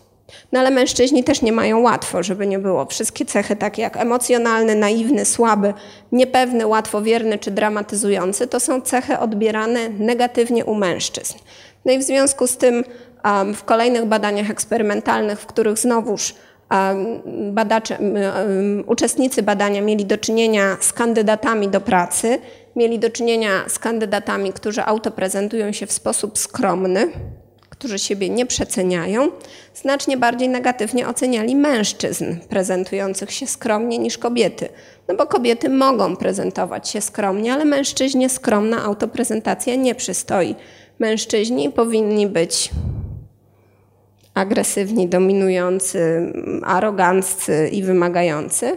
[0.52, 2.86] No ale mężczyźni też nie mają łatwo, żeby nie było.
[2.86, 5.74] Wszystkie cechy takie jak emocjonalny, naiwny, słaby,
[6.12, 11.38] niepewny, łatwowierny czy dramatyzujący to są cechy odbierane negatywnie u mężczyzn.
[11.84, 12.84] No i w związku z tym
[13.54, 16.34] w kolejnych badaniach eksperymentalnych, w których znowuż
[17.52, 17.98] badacze,
[18.86, 22.38] uczestnicy badania mieli do czynienia z kandydatami do pracy,
[22.76, 27.08] mieli do czynienia z kandydatami, którzy autoprezentują się w sposób skromny,
[27.70, 29.28] którzy siebie nie przeceniają,
[29.74, 34.68] znacznie bardziej negatywnie oceniali mężczyzn prezentujących się skromnie niż kobiety.
[35.08, 40.54] No bo kobiety mogą prezentować się skromnie, ale mężczyźnie skromna autoprezentacja nie przystoi.
[40.98, 42.70] Mężczyźni powinni być
[44.34, 46.32] agresywni, dominujący,
[46.62, 48.76] aroganccy i wymagający.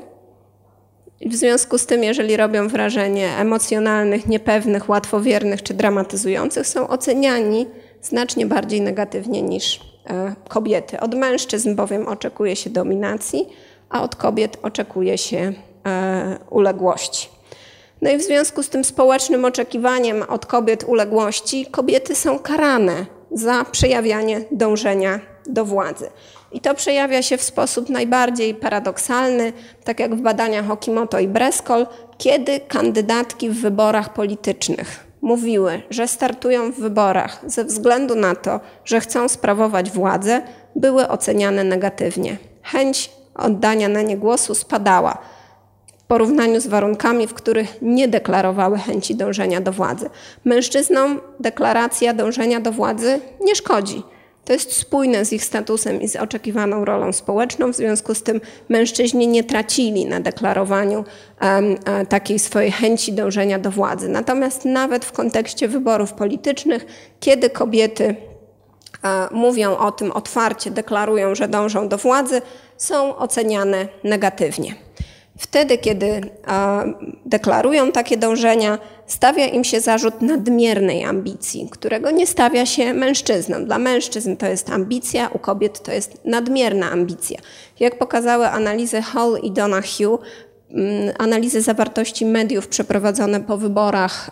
[1.25, 7.67] W związku z tym, jeżeli robią wrażenie emocjonalnych, niepewnych, łatwowiernych czy dramatyzujących, są oceniani
[8.01, 10.99] znacznie bardziej negatywnie niż e, kobiety.
[10.99, 13.47] Od mężczyzn bowiem oczekuje się dominacji,
[13.89, 15.53] a od kobiet oczekuje się
[15.87, 17.29] e, uległości.
[18.01, 23.65] No i w związku z tym społecznym oczekiwaniem od kobiet uległości, kobiety są karane za
[23.71, 26.09] przejawianie dążenia do władzy.
[26.51, 31.87] I to przejawia się w sposób najbardziej paradoksalny, tak jak w badaniach Okimoto i Breskol,
[32.17, 38.99] kiedy kandydatki w wyborach politycznych mówiły, że startują w wyborach ze względu na to, że
[38.99, 40.41] chcą sprawować władzę,
[40.75, 42.37] były oceniane negatywnie.
[42.63, 45.17] Chęć oddania na nie głosu spadała
[45.97, 50.09] w porównaniu z warunkami, w których nie deklarowały chęci dążenia do władzy.
[50.45, 54.03] Mężczyznom deklaracja dążenia do władzy nie szkodzi
[54.47, 58.41] to jest spójne z ich statusem i z oczekiwaną rolą społeczną, w związku z tym
[58.69, 61.05] mężczyźni nie tracili na deklarowaniu
[61.41, 61.75] um,
[62.09, 64.09] takiej swojej chęci dążenia do władzy.
[64.09, 66.85] Natomiast nawet w kontekście wyborów politycznych,
[67.19, 68.15] kiedy kobiety
[69.01, 72.41] a, mówią o tym otwarcie, deklarują, że dążą do władzy,
[72.77, 74.86] są oceniane negatywnie.
[75.37, 76.21] Wtedy, kiedy
[77.25, 83.65] deklarują takie dążenia, stawia im się zarzut nadmiernej ambicji, którego nie stawia się mężczyznom.
[83.65, 87.39] Dla mężczyzn to jest ambicja, u kobiet to jest nadmierna ambicja.
[87.79, 90.19] Jak pokazały analizy Hall i Donahue,
[90.71, 94.31] mm, analizy zawartości mediów przeprowadzone po wyborach,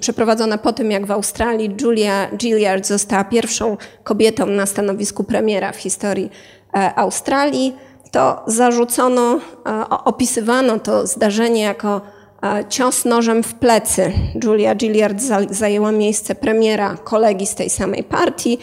[0.00, 5.76] przeprowadzone po tym, jak w Australii Julia Gilliard została pierwszą kobietą na stanowisku premiera w
[5.76, 6.30] historii
[6.74, 7.74] e, Australii,
[8.14, 12.00] to zarzucono, e, opisywano to zdarzenie jako
[12.42, 14.12] e, cios nożem w plecy.
[14.44, 18.58] Julia Gilliard zajęła miejsce premiera kolegi z tej samej partii.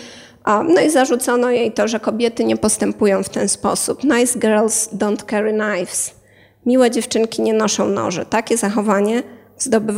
[0.48, 4.04] No i zarzucono jej to, że kobiety nie postępują w ten sposób.
[4.04, 6.14] Nice girls don't carry knives.
[6.66, 8.26] Miłe dziewczynki nie noszą noży.
[8.26, 9.24] Takie zachowanie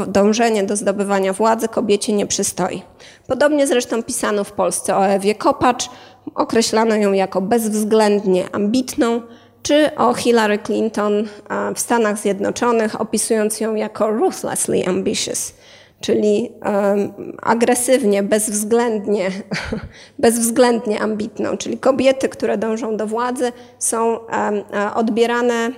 [0.07, 2.81] dążenie do zdobywania władzy kobiecie nie przystoi.
[3.27, 5.89] Podobnie zresztą pisano w Polsce o Ewie Kopacz,
[6.35, 9.21] określano ją jako bezwzględnie ambitną,
[9.63, 11.27] czy o Hillary Clinton
[11.75, 15.53] w Stanach Zjednoczonych, opisując ją jako ruthlessly ambitious,
[16.01, 16.51] czyli
[17.41, 19.29] agresywnie, bezwzględnie,
[20.19, 21.57] bezwzględnie ambitną.
[21.57, 24.19] Czyli kobiety, które dążą do władzy, są
[24.95, 25.71] odbierane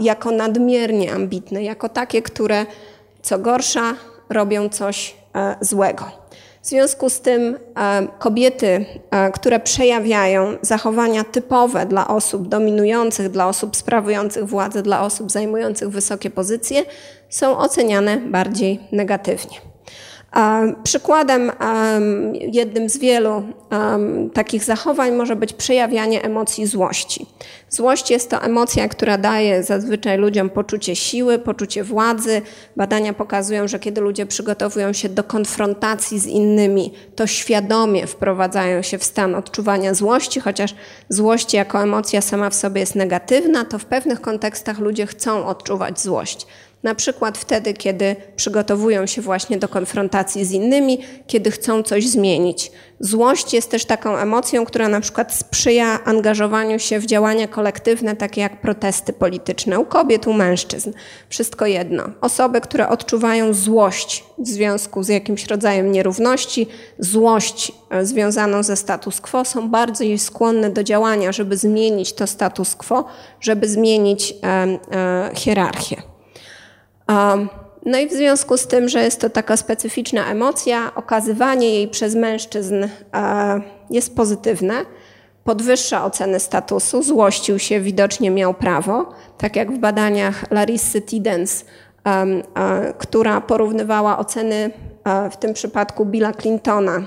[0.00, 2.66] jako nadmiernie ambitne, jako takie, które
[3.22, 3.94] co gorsza
[4.28, 6.04] robią coś e, złego.
[6.62, 13.48] W związku z tym e, kobiety, e, które przejawiają zachowania typowe dla osób dominujących, dla
[13.48, 16.84] osób sprawujących władzę, dla osób zajmujących wysokie pozycje,
[17.28, 19.56] są oceniane bardziej negatywnie.
[20.82, 21.52] Przykładem,
[22.40, 23.42] jednym z wielu
[24.34, 27.26] takich zachowań może być przejawianie emocji złości.
[27.70, 32.42] Złość jest to emocja, która daje zazwyczaj ludziom poczucie siły, poczucie władzy.
[32.76, 38.98] Badania pokazują, że kiedy ludzie przygotowują się do konfrontacji z innymi, to świadomie wprowadzają się
[38.98, 40.74] w stan odczuwania złości, chociaż
[41.08, 46.00] złość jako emocja sama w sobie jest negatywna, to w pewnych kontekstach ludzie chcą odczuwać
[46.00, 46.46] złość.
[46.82, 52.72] Na przykład wtedy, kiedy przygotowują się właśnie do konfrontacji z innymi, kiedy chcą coś zmienić.
[53.00, 58.40] Złość jest też taką emocją, która na przykład sprzyja angażowaniu się w działania kolektywne, takie
[58.40, 60.92] jak protesty polityczne u kobiet, u mężczyzn.
[61.28, 62.04] Wszystko jedno.
[62.20, 66.66] Osoby, które odczuwają złość w związku z jakimś rodzajem nierówności,
[66.98, 72.74] złość e, związaną ze status quo, są bardziej skłonne do działania, żeby zmienić to status
[72.74, 73.04] quo,
[73.40, 76.07] żeby zmienić e, e, hierarchię.
[77.86, 82.14] No i w związku z tym, że jest to taka specyficzna emocja, okazywanie jej przez
[82.14, 82.88] mężczyzn e,
[83.90, 84.74] jest pozytywne,
[85.44, 91.64] podwyższa oceny statusu, złościł się, widocznie miał prawo, tak jak w badaniach Larissy Tidens,
[92.04, 94.70] e, która porównywała oceny
[95.04, 97.02] e, w tym przypadku Billa Clintona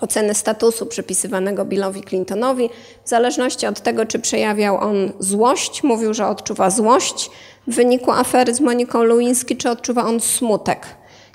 [0.00, 2.70] oceny statusu przypisywanego Billowi Clintonowi,
[3.04, 7.30] w zależności od tego, czy przejawiał on złość, mówił, że odczuwa złość
[7.66, 10.86] w wyniku afery z Moniką Lewinsky, czy odczuwa on smutek.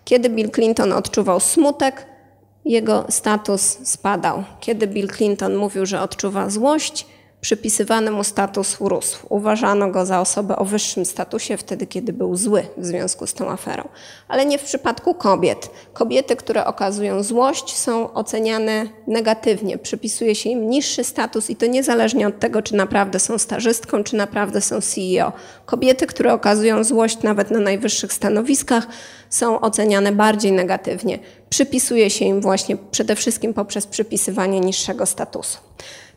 [0.03, 2.05] Kiedy Bill Clinton odczuwał smutek,
[2.65, 4.43] jego status spadał.
[4.59, 7.05] Kiedy Bill Clinton mówił, że odczuwa złość,
[7.41, 9.17] przypisywany mu status rósł.
[9.29, 13.49] Uważano go za osobę o wyższym statusie wtedy, kiedy był zły w związku z tą
[13.49, 13.89] aferą.
[14.27, 15.69] Ale nie w przypadku kobiet.
[15.93, 19.77] Kobiety, które okazują złość, są oceniane negatywnie.
[19.77, 24.15] Przypisuje się im niższy status i to niezależnie od tego, czy naprawdę są stażystką, czy
[24.15, 25.31] naprawdę są CEO.
[25.65, 28.87] Kobiety, które okazują złość nawet na najwyższych stanowiskach,
[29.29, 31.19] są oceniane bardziej negatywnie.
[31.49, 35.57] Przypisuje się im właśnie przede wszystkim poprzez przypisywanie niższego statusu.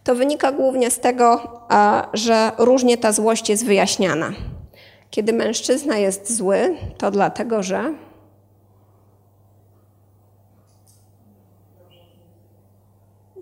[0.04, 1.60] To wynika głównie z tego,
[2.12, 4.32] że różnie ta złość jest wyjaśniana.
[5.10, 7.94] Kiedy mężczyzna jest zły, to dlatego, że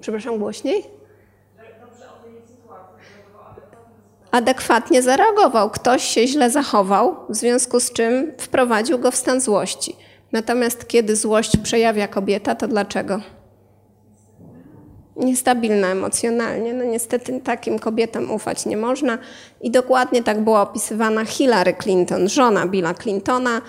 [0.00, 0.84] Przepraszam, głośniej?
[4.30, 5.70] Adekwatnie zareagował.
[5.70, 9.96] Ktoś się źle zachował, w związku z czym wprowadził go w stan złości.
[10.32, 13.20] Natomiast kiedy złość przejawia kobieta, to dlaczego?
[15.20, 16.74] Niestabilna emocjonalnie.
[16.74, 19.18] No niestety takim kobietom ufać nie można.
[19.60, 23.62] I dokładnie tak była opisywana Hillary Clinton, żona Billa Clintona.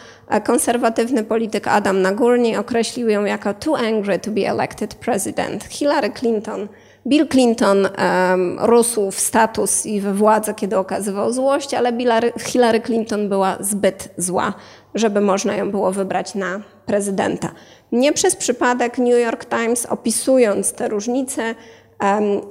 [0.43, 5.64] Konserwatywny polityk Adam Nagurni określił ją jako too angry to be elected president.
[5.64, 6.68] Hillary Clinton
[7.08, 11.93] Bill Clinton um, rósł w status i we władzę, kiedy okazywał złość, ale
[12.39, 14.54] Hillary Clinton była zbyt zła,
[14.95, 17.52] żeby można ją było wybrać na prezydenta.
[17.91, 21.56] Nie przez przypadek New York Times, opisując te różnice,
[22.02, 22.41] um, um,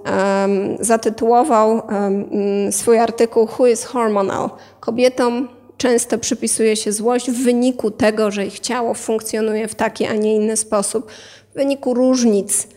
[0.80, 1.82] zatytułował
[2.70, 4.50] swój artykuł Who is Hormonal?
[4.80, 10.14] Kobietom często przypisuje się złość w wyniku tego, że ich ciało funkcjonuje w taki, a
[10.14, 11.10] nie inny sposób,
[11.50, 12.68] w wyniku różnic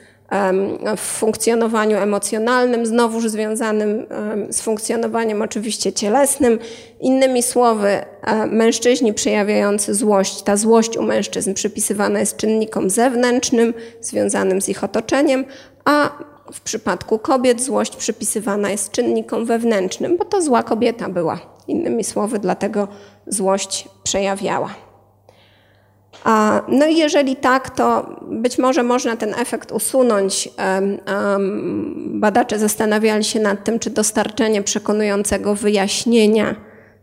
[0.97, 4.05] w funkcjonowaniu emocjonalnym, znowuż związanym
[4.49, 6.59] z funkcjonowaniem oczywiście cielesnym.
[6.99, 14.61] Innymi słowy, e, mężczyźni przejawiający złość, ta złość u mężczyzn przypisywana jest czynnikom zewnętrznym, związanym
[14.61, 15.45] z ich otoczeniem,
[15.85, 16.09] a
[16.53, 21.39] w przypadku kobiet złość przypisywana jest czynnikom wewnętrznym, bo to zła kobieta była.
[21.67, 22.87] Innymi słowy, dlatego
[23.27, 24.82] złość przejawiała.
[26.67, 30.49] No i jeżeli tak, to być może można ten efekt usunąć.
[32.05, 36.55] Badacze zastanawiali się nad tym, czy dostarczenie przekonującego wyjaśnienia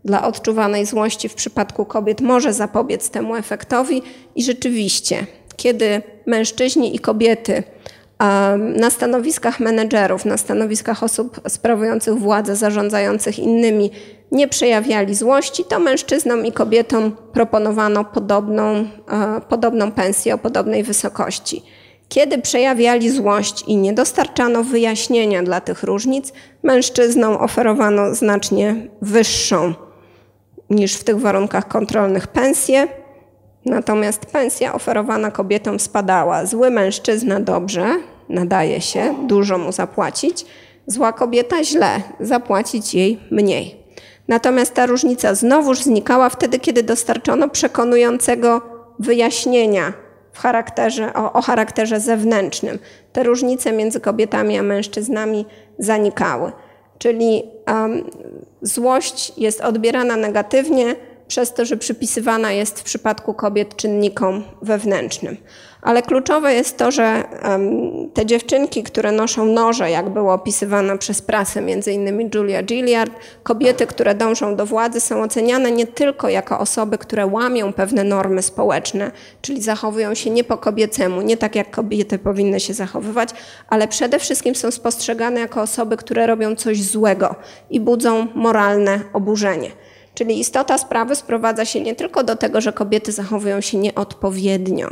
[0.04, 4.02] dla odczuwanej złości w przypadku kobiet może zapobiec temu efektowi.
[4.36, 7.62] I rzeczywiście, kiedy mężczyźni i kobiety
[8.58, 13.90] na stanowiskach menedżerów, na stanowiskach osób sprawujących władzę, zarządzających innymi,
[14.32, 18.86] nie przejawiali złości, to mężczyznom i kobietom proponowano podobną,
[19.48, 21.62] podobną pensję o podobnej wysokości.
[22.08, 29.74] Kiedy przejawiali złość i nie dostarczano wyjaśnienia dla tych różnic, mężczyznom oferowano znacznie wyższą
[30.70, 32.88] niż w tych warunkach kontrolnych pensję,
[33.64, 36.46] natomiast pensja oferowana kobietom spadała.
[36.46, 37.96] Zły mężczyzna dobrze,
[38.30, 40.46] nadaje się, dużo mu zapłacić,
[40.86, 43.76] zła kobieta źle, zapłacić jej mniej.
[44.28, 48.62] Natomiast ta różnica znowuż znikała wtedy, kiedy dostarczono przekonującego
[48.98, 49.92] wyjaśnienia
[50.32, 52.78] w charakterze, o, o charakterze zewnętrznym.
[53.12, 55.46] Te różnice między kobietami a mężczyznami
[55.78, 56.52] zanikały.
[56.98, 58.10] Czyli um,
[58.62, 60.96] złość jest odbierana negatywnie
[61.28, 65.36] przez to, że przypisywana jest w przypadku kobiet czynnikom wewnętrznym.
[65.82, 67.24] Ale kluczowe jest to, że
[68.14, 73.12] te dziewczynki, które noszą noże, jak było opisywane przez prasę, między innymi Julia Gilliard,
[73.42, 78.42] kobiety, które dążą do władzy, są oceniane nie tylko jako osoby, które łamią pewne normy
[78.42, 79.10] społeczne,
[79.42, 83.30] czyli zachowują się nie po kobiecemu, nie tak jak kobiety powinny się zachowywać,
[83.68, 87.34] ale przede wszystkim są spostrzegane jako osoby, które robią coś złego
[87.70, 89.70] i budzą moralne oburzenie.
[90.14, 94.90] Czyli istota sprawy sprowadza się nie tylko do tego, że kobiety zachowują się nieodpowiednio,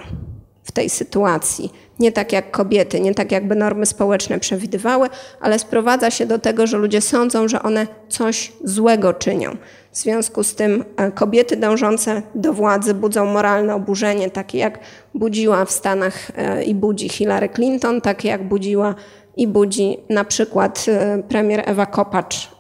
[0.69, 1.73] w tej sytuacji.
[1.99, 5.09] Nie tak jak kobiety, nie tak jakby normy społeczne przewidywały,
[5.41, 9.57] ale sprowadza się do tego, że ludzie sądzą, że one coś złego czynią.
[9.93, 14.79] W związku z tym e, kobiety dążące do władzy budzą moralne oburzenie, takie jak
[15.15, 18.95] budziła w Stanach e, i budzi Hillary Clinton, takie jak budziła
[19.37, 22.51] i budzi na przykład e, premier Ewa Kopacz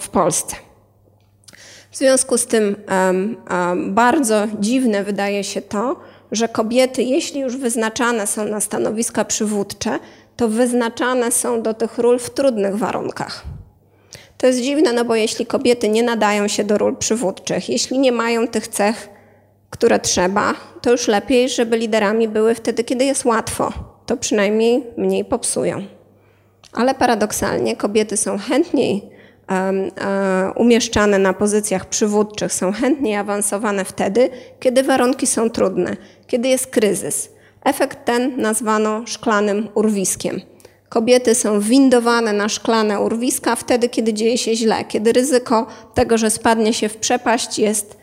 [0.00, 0.56] w Polsce.
[1.90, 2.76] W związku z tym
[3.86, 5.96] bardzo dziwne wydaje się to,
[6.32, 9.98] że kobiety, jeśli już wyznaczane są na stanowiska przywódcze,
[10.36, 13.44] to wyznaczane są do tych ról w trudnych warunkach.
[14.38, 18.12] To jest dziwne, no bo jeśli kobiety nie nadają się do ról przywódczych, jeśli nie
[18.12, 19.08] mają tych cech,
[19.70, 23.72] które trzeba, to już lepiej, żeby liderami były wtedy, kiedy jest łatwo.
[24.06, 25.82] To przynajmniej mniej popsują.
[26.72, 29.10] Ale paradoksalnie kobiety są chętniej
[30.56, 34.28] umieszczane na pozycjach przywódczych są chętniej awansowane wtedy,
[34.60, 35.96] kiedy warunki są trudne,
[36.26, 37.28] kiedy jest kryzys.
[37.64, 40.40] Efekt ten nazwano szklanym urwiskiem.
[40.88, 46.30] Kobiety są windowane na szklane urwiska wtedy, kiedy dzieje się źle, kiedy ryzyko tego, że
[46.30, 47.96] spadnie się w przepaść jest,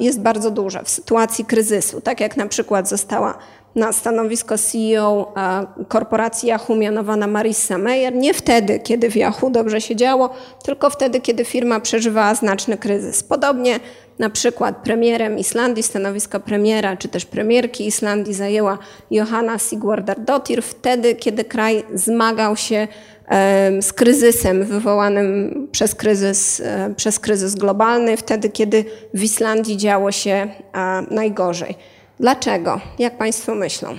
[0.00, 3.38] jest bardzo duże w sytuacji kryzysu, tak jak na przykład została
[3.74, 5.34] na stanowisko CEO
[5.88, 10.30] korporacji Yahoo mianowana Marissa Mayer nie wtedy, kiedy w Yahoo dobrze się działo,
[10.64, 13.22] tylko wtedy, kiedy firma przeżywała znaczny kryzys.
[13.22, 13.80] Podobnie
[14.18, 18.78] na przykład premierem Islandii, stanowisko premiera czy też premierki Islandii zajęła
[19.10, 22.88] Johanna Sigurdardottir wtedy, kiedy kraj zmagał się
[23.80, 30.48] z kryzysem wywołanym przez kryzys, e, przez kryzys globalny, wtedy, kiedy w Islandii działo się
[31.10, 31.74] najgorzej.
[32.20, 32.80] Dlaczego?
[32.98, 33.96] Jak Państwo myślą?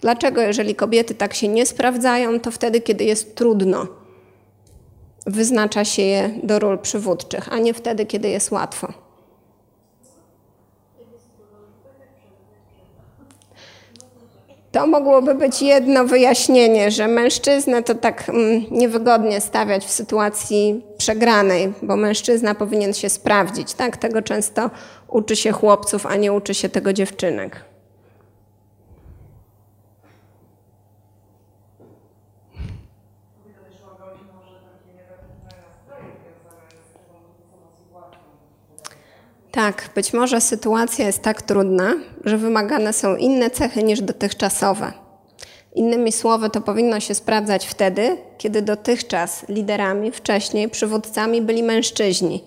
[0.00, 3.86] Dlaczego, jeżeli kobiety tak się nie sprawdzają, to wtedy, kiedy jest trudno,
[5.26, 9.07] wyznacza się je do ról przywódczych, a nie wtedy, kiedy jest łatwo?
[14.72, 21.72] To mogłoby być jedno wyjaśnienie, że mężczyznę to tak mm, niewygodnie stawiać w sytuacji przegranej,
[21.82, 23.74] bo mężczyzna powinien się sprawdzić.
[23.74, 23.96] Tak?
[23.96, 24.70] Tego często
[25.08, 27.64] uczy się chłopców, a nie uczy się tego dziewczynek.
[39.58, 41.94] Tak, być może sytuacja jest tak trudna,
[42.24, 44.92] że wymagane są inne cechy niż dotychczasowe.
[45.74, 52.44] Innymi słowy, to powinno się sprawdzać wtedy, kiedy dotychczas liderami, wcześniej przywódcami byli mężczyźni.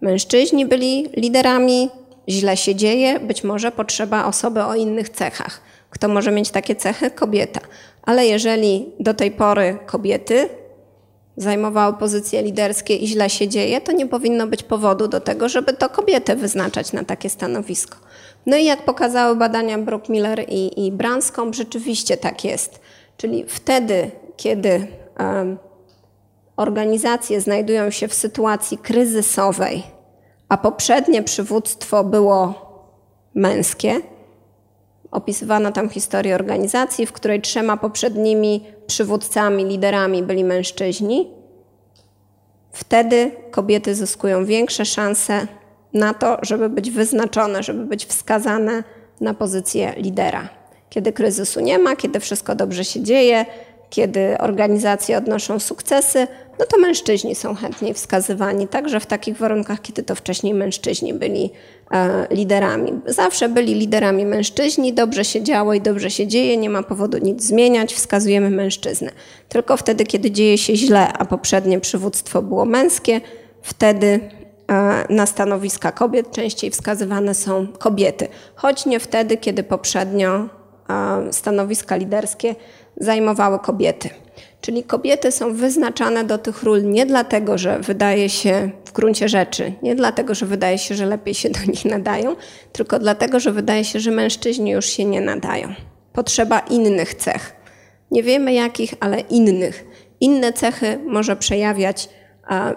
[0.00, 1.90] Mężczyźni byli liderami,
[2.28, 5.60] źle się dzieje, być może potrzeba osoby o innych cechach.
[5.90, 7.10] Kto może mieć takie cechy?
[7.10, 7.60] Kobieta.
[8.02, 10.48] Ale jeżeli do tej pory kobiety
[11.36, 15.72] zajmowały pozycje liderskie i źle się dzieje, to nie powinno być powodu do tego, żeby
[15.72, 17.96] to kobietę wyznaczać na takie stanowisko.
[18.46, 22.80] No i jak pokazały badania Brookmiller i, i Branscombe, rzeczywiście tak jest.
[23.16, 24.86] Czyli wtedy, kiedy
[25.18, 25.58] um,
[26.56, 29.82] organizacje znajdują się w sytuacji kryzysowej,
[30.48, 32.54] a poprzednie przywództwo było
[33.34, 34.00] męskie,
[35.12, 41.30] opisywano tam historię organizacji, w której trzema poprzednimi przywódcami, liderami byli mężczyźni,
[42.72, 45.46] wtedy kobiety zyskują większe szanse
[45.94, 48.84] na to, żeby być wyznaczone, żeby być wskazane
[49.20, 50.48] na pozycję lidera.
[50.90, 53.46] Kiedy kryzysu nie ma, kiedy wszystko dobrze się dzieje,
[53.92, 56.26] kiedy organizacje odnoszą sukcesy,
[56.58, 61.50] no to mężczyźni są chętniej wskazywani, także w takich warunkach, kiedy to wcześniej mężczyźni byli
[61.90, 62.92] e, liderami.
[63.06, 67.42] Zawsze byli liderami mężczyźni, dobrze się działo i dobrze się dzieje, nie ma powodu nic
[67.42, 69.10] zmieniać, wskazujemy mężczyznę.
[69.48, 73.20] Tylko wtedy, kiedy dzieje się źle, a poprzednie przywództwo było męskie,
[73.62, 74.20] wtedy
[74.70, 80.48] e, na stanowiska kobiet częściej wskazywane są kobiety, choć nie wtedy, kiedy poprzednio
[80.88, 82.54] e, stanowiska liderskie
[82.96, 84.10] zajmowały kobiety.
[84.60, 89.72] Czyli kobiety są wyznaczane do tych ról nie dlatego, że wydaje się w gruncie rzeczy,
[89.82, 92.36] nie dlatego, że wydaje się, że lepiej się do nich nadają,
[92.72, 95.74] tylko dlatego, że wydaje się, że mężczyźni już się nie nadają.
[96.12, 97.56] Potrzeba innych cech.
[98.10, 99.84] Nie wiemy jakich, ale innych.
[100.20, 102.08] Inne cechy może przejawiać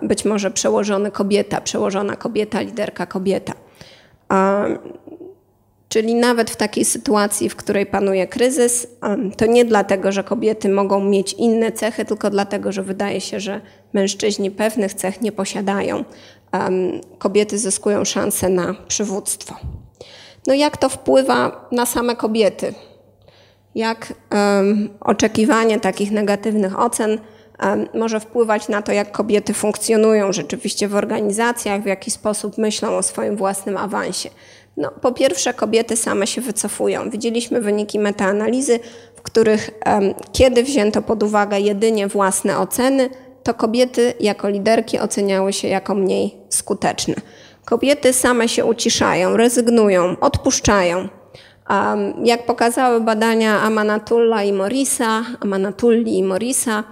[0.02, 3.54] być może przełożony kobieta, przełożona kobieta, liderka kobieta.
[5.96, 8.88] Czyli nawet w takiej sytuacji, w której panuje kryzys,
[9.38, 13.62] to nie dlatego, że kobiety mogą mieć inne cechy, tylko dlatego, że wydaje się, że
[13.94, 16.04] mężczyźni pewnych cech nie posiadają.
[17.18, 19.56] Kobiety zyskują szansę na przywództwo.
[20.48, 22.74] No jak to wpływa na same kobiety?
[23.76, 24.14] Jak
[25.00, 27.20] oczekiwanie takich negatywnych ocen
[27.94, 33.04] może wpływać na to, jak kobiety funkcjonują rzeczywiście w organizacjach, w jaki sposób myślą o
[33.04, 34.30] swoim własnym awansie?
[34.78, 37.10] No, po pierwsze, kobiety same się wycofują.
[37.10, 38.80] Widzieliśmy wyniki metaanalizy,
[39.16, 43.10] w których um, kiedy wzięto pod uwagę jedynie własne oceny,
[43.44, 47.16] to kobiety jako liderki oceniały się jako mniej skuteczne.
[47.66, 51.08] Kobiety same się uciszają, rezygnują, odpuszczają.
[51.70, 56.84] Um, jak pokazały badania Amanatulla i Morisa, Amanatulli i Morisa,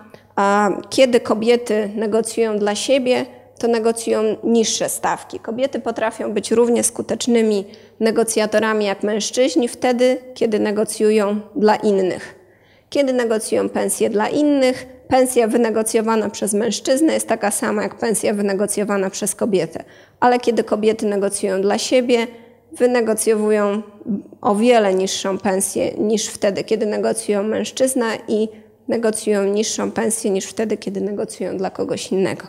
[0.89, 3.25] kiedy kobiety negocjują dla siebie,
[3.63, 5.39] to negocjują niższe stawki.
[5.39, 7.65] Kobiety potrafią być równie skutecznymi
[7.99, 12.35] negocjatorami jak mężczyźni wtedy, kiedy negocjują dla innych.
[12.89, 19.09] Kiedy negocjują pensje dla innych, pensja wynegocjowana przez mężczyznę jest taka sama jak pensja wynegocjowana
[19.09, 19.83] przez kobietę.
[20.19, 22.27] Ale kiedy kobiety negocjują dla siebie,
[22.71, 23.81] wynegocjowują
[24.41, 28.49] o wiele niższą pensję niż wtedy, kiedy negocjują mężczyzna i
[28.87, 32.47] negocjują niższą pensję niż wtedy, kiedy negocjują dla kogoś innego.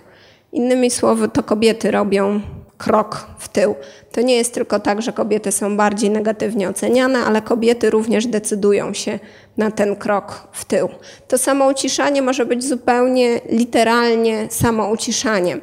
[0.55, 2.41] Innymi słowy, to kobiety robią
[2.79, 3.75] krok w tył.
[4.13, 8.95] To nie jest tylko tak, że kobiety są bardziej negatywnie oceniane, ale kobiety również decydują
[8.95, 9.19] się
[9.57, 10.89] na ten krok w tył.
[11.29, 15.61] To samouciszanie może być zupełnie literalnie samouciszaniem.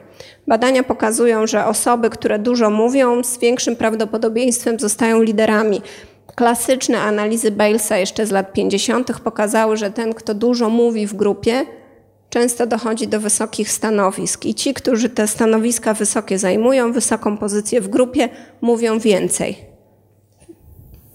[0.48, 5.82] Badania pokazują, że osoby, które dużo mówią, z większym prawdopodobieństwem zostają liderami.
[6.36, 9.20] Klasyczne analizy Balesa jeszcze z lat 50.
[9.20, 11.66] pokazały, że ten, kto dużo mówi w grupie,
[12.32, 14.46] często dochodzi do wysokich stanowisk.
[14.46, 18.30] I ci, którzy te stanowiska wysokie zajmują, wysoką pozycję w grupie,
[18.62, 19.66] mówią więcej.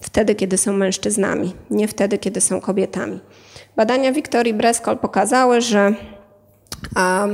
[0.00, 3.20] Wtedy, kiedy są mężczyznami, nie wtedy, kiedy są kobietami.
[3.76, 5.94] Badania Wiktorii Breskol pokazały, że
[6.94, 7.28] a,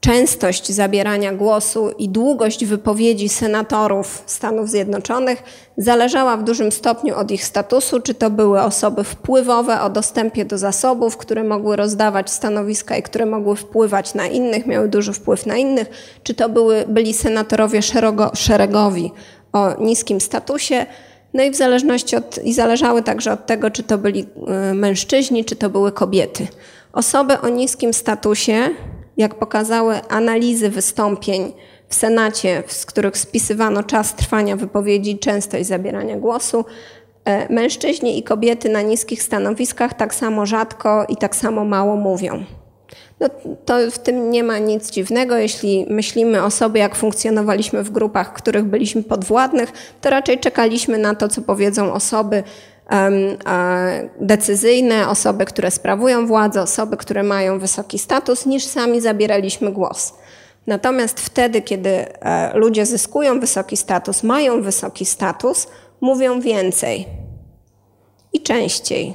[0.00, 5.42] częstość zabierania głosu i długość wypowiedzi senatorów Stanów Zjednoczonych
[5.76, 10.58] zależała w dużym stopniu od ich statusu, czy to były osoby wpływowe o dostępie do
[10.58, 15.56] zasobów, które mogły rozdawać stanowiska i które mogły wpływać na innych, miały duży wpływ na
[15.56, 15.90] innych,
[16.22, 19.12] czy to były, byli senatorowie szerego, szeregowi
[19.52, 20.86] o niskim statusie.
[21.34, 24.26] No i w zależności od, i zależały także od tego, czy to byli
[24.70, 26.46] y, mężczyźni, czy to były kobiety.
[26.92, 28.68] Osoby o niskim statusie
[29.18, 31.52] jak pokazały analizy wystąpień
[31.88, 36.64] w Senacie, z których spisywano czas trwania wypowiedzi częstość zabierania głosu,
[37.24, 42.44] e, mężczyźni i kobiety na niskich stanowiskach tak samo rzadko i tak samo mało mówią.
[43.20, 43.28] No,
[43.64, 45.36] to w tym nie ma nic dziwnego.
[45.36, 51.14] Jeśli myślimy o sobie, jak funkcjonowaliśmy w grupach, których byliśmy podwładnych, to raczej czekaliśmy na
[51.14, 52.42] to, co powiedzą osoby
[54.20, 60.14] decyzyjne, osoby, które sprawują władzę, osoby, które mają wysoki status, niż sami zabieraliśmy głos.
[60.66, 65.66] Natomiast wtedy, kiedy e, ludzie zyskują wysoki status, mają wysoki status,
[66.00, 67.06] mówią więcej
[68.32, 69.14] i częściej,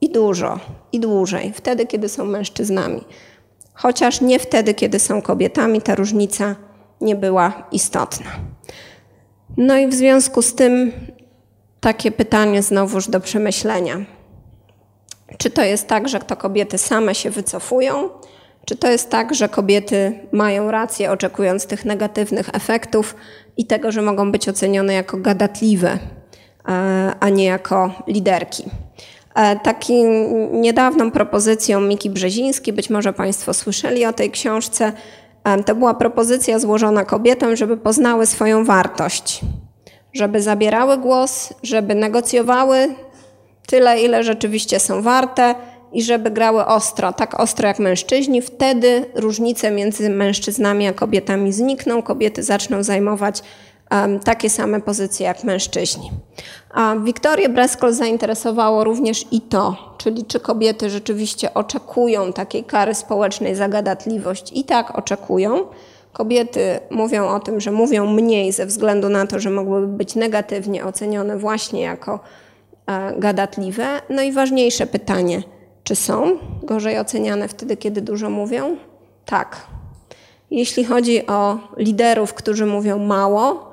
[0.00, 0.60] i dużo,
[0.92, 3.04] i dłużej, wtedy, kiedy są mężczyznami.
[3.74, 6.56] Chociaż nie wtedy, kiedy są kobietami, ta różnica
[7.00, 8.30] nie była istotna.
[9.56, 10.92] No i w związku z tym
[11.86, 13.96] takie pytanie znowuż do przemyślenia.
[15.38, 18.08] Czy to jest tak, że to kobiety same się wycofują?
[18.64, 23.16] Czy to jest tak, że kobiety mają rację, oczekując tych negatywnych efektów
[23.56, 25.98] i tego, że mogą być ocenione jako gadatliwe,
[27.20, 28.64] a nie jako liderki?
[29.34, 29.92] E, Taką
[30.52, 34.92] niedawną propozycją Miki Brzeziński, być może Państwo słyszeli o tej książce,
[35.44, 39.40] e, to była propozycja złożona kobietom, żeby poznały swoją wartość
[40.16, 42.94] żeby zabierały głos, żeby negocjowały
[43.66, 45.54] tyle, ile rzeczywiście są warte
[45.92, 52.02] i żeby grały ostro, tak ostro jak mężczyźni, wtedy różnice między mężczyznami a kobietami znikną,
[52.02, 53.42] kobiety zaczną zajmować
[53.90, 56.10] um, takie same pozycje jak mężczyźni.
[56.70, 63.54] A Wiktorię Breskol zainteresowało również i to, czyli czy kobiety rzeczywiście oczekują takiej kary społecznej
[63.54, 64.52] za gadatliwość.
[64.54, 65.66] I tak oczekują.
[66.16, 70.84] Kobiety mówią o tym, że mówią mniej ze względu na to, że mogłyby być negatywnie
[70.84, 72.20] ocenione właśnie jako
[72.86, 73.86] e, gadatliwe.
[74.10, 75.42] No i ważniejsze pytanie–
[75.86, 78.76] czy są gorzej oceniane wtedy, kiedy dużo mówią?
[79.26, 79.66] Tak.
[80.50, 83.65] Jeśli chodzi o liderów, którzy mówią mało,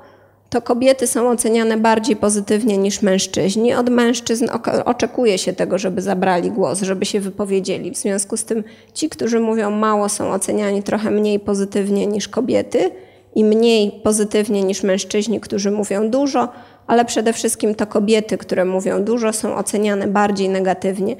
[0.54, 3.74] to kobiety są oceniane bardziej pozytywnie niż mężczyźni.
[3.74, 4.46] Od mężczyzn
[4.84, 7.90] oczekuje się tego, żeby zabrali głos, żeby się wypowiedzieli.
[7.90, 12.90] W związku z tym ci, którzy mówią mało, są oceniani trochę mniej pozytywnie niż kobiety
[13.34, 16.48] i mniej pozytywnie niż mężczyźni, którzy mówią dużo,
[16.86, 21.16] ale przede wszystkim to kobiety, które mówią dużo, są oceniane bardziej negatywnie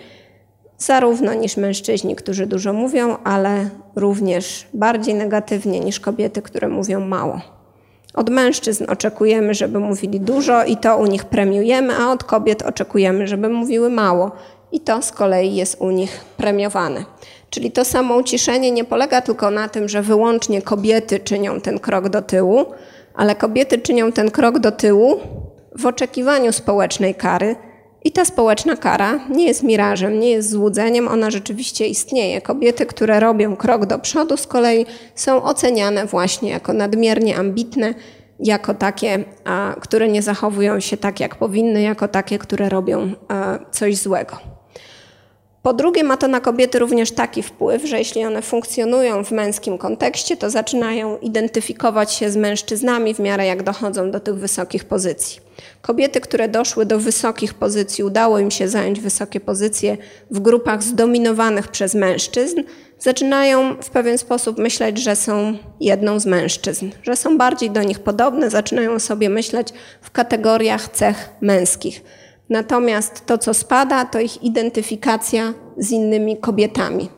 [0.78, 7.53] zarówno niż mężczyźni, którzy dużo mówią, ale również bardziej negatywnie niż kobiety, które mówią mało.
[8.14, 13.26] Od mężczyzn oczekujemy, żeby mówili dużo i to u nich premiujemy, a od kobiet oczekujemy,
[13.26, 14.30] żeby mówiły mało
[14.72, 17.04] i to z kolei jest u nich premiowane.
[17.50, 22.08] Czyli to samo uciszenie nie polega tylko na tym, że wyłącznie kobiety czynią ten krok
[22.08, 22.64] do tyłu,
[23.14, 25.20] ale kobiety czynią ten krok do tyłu
[25.78, 27.56] w oczekiwaniu społecznej kary,
[28.04, 32.40] i ta społeczna kara nie jest mirażem, nie jest złudzeniem, ona rzeczywiście istnieje.
[32.40, 37.94] Kobiety, które robią krok do przodu, z kolei są oceniane właśnie jako nadmiernie ambitne,
[38.40, 39.24] jako takie,
[39.80, 43.12] które nie zachowują się tak, jak powinny, jako takie, które robią
[43.70, 44.36] coś złego.
[45.64, 49.78] Po drugie, ma to na kobiety również taki wpływ, że jeśli one funkcjonują w męskim
[49.78, 55.40] kontekście, to zaczynają identyfikować się z mężczyznami w miarę jak dochodzą do tych wysokich pozycji.
[55.82, 59.96] Kobiety, które doszły do wysokich pozycji, udało im się zająć wysokie pozycje
[60.30, 62.62] w grupach zdominowanych przez mężczyzn,
[62.98, 67.98] zaczynają w pewien sposób myśleć, że są jedną z mężczyzn, że są bardziej do nich
[67.98, 69.68] podobne, zaczynają sobie myśleć
[70.02, 72.02] w kategoriach cech męskich.
[72.48, 77.08] Natomiast to, co spada, to ich identyfikacja z innymi kobietami.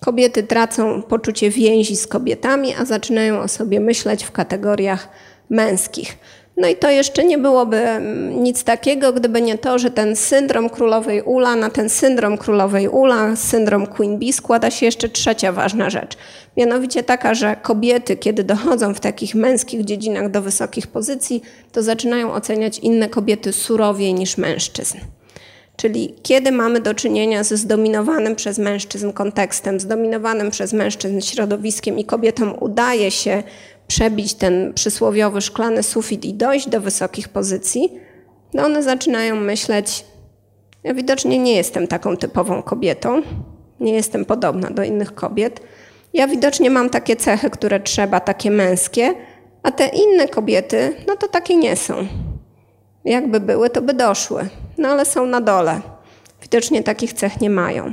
[0.00, 5.08] Kobiety tracą poczucie więzi z kobietami, a zaczynają o sobie myśleć w kategoriach
[5.50, 6.18] męskich.
[6.60, 10.70] No i to jeszcze nie byłoby mm, nic takiego, gdyby nie to, że ten syndrom
[10.70, 15.90] królowej Ula, na ten syndrom królowej Ula, syndrom Queen Bee składa się jeszcze trzecia ważna
[15.90, 16.16] rzecz.
[16.56, 21.42] Mianowicie taka, że kobiety, kiedy dochodzą w takich męskich dziedzinach do wysokich pozycji,
[21.72, 24.98] to zaczynają oceniać inne kobiety surowiej niż mężczyzn.
[25.80, 32.04] Czyli kiedy mamy do czynienia ze zdominowanym przez mężczyzn kontekstem, zdominowanym przez mężczyzn środowiskiem i
[32.04, 33.42] kobietom udaje się
[33.90, 38.00] przebić ten przysłowiowy szklany sufit i dojść do wysokich pozycji,
[38.54, 40.04] no one zaczynają myśleć,
[40.84, 43.22] ja widocznie nie jestem taką typową kobietą,
[43.80, 45.60] nie jestem podobna do innych kobiet.
[46.12, 49.14] Ja widocznie mam takie cechy, które trzeba, takie męskie,
[49.62, 52.06] a te inne kobiety, no to takie nie są.
[53.04, 55.80] Jakby były, to by doszły, no ale są na dole.
[56.42, 57.92] Widocznie takich cech nie mają.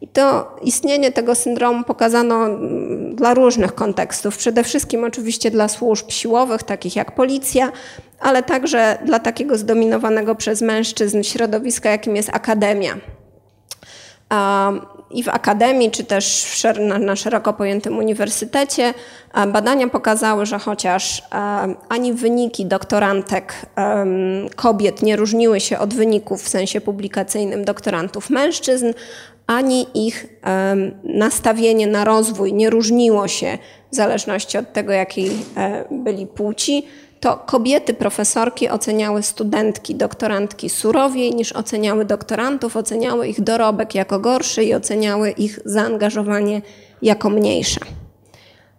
[0.00, 4.36] I to istnienie tego syndromu pokazano mm, dla różnych kontekstów.
[4.36, 7.72] Przede wszystkim oczywiście dla służb siłowych, takich jak policja,
[8.20, 12.96] ale także dla takiego zdominowanego przez mężczyzn środowiska, jakim jest akademia.
[15.10, 16.46] I w akademii, czy też
[17.00, 18.94] na szeroko pojętym uniwersytecie,
[19.52, 21.22] badania pokazały, że chociaż
[21.88, 23.52] ani wyniki doktorantek
[24.56, 28.92] kobiet nie różniły się od wyników w sensie publikacyjnym doktorantów mężczyzn,
[29.48, 30.26] ani ich
[31.04, 33.58] nastawienie na rozwój nie różniło się
[33.92, 36.86] w zależności od tego, jakiej e, byli płci,
[37.20, 44.64] to kobiety profesorki oceniały studentki, doktorantki surowiej niż oceniały doktorantów, oceniały ich dorobek jako gorszy
[44.64, 46.62] i oceniały ich zaangażowanie
[47.02, 47.80] jako mniejsze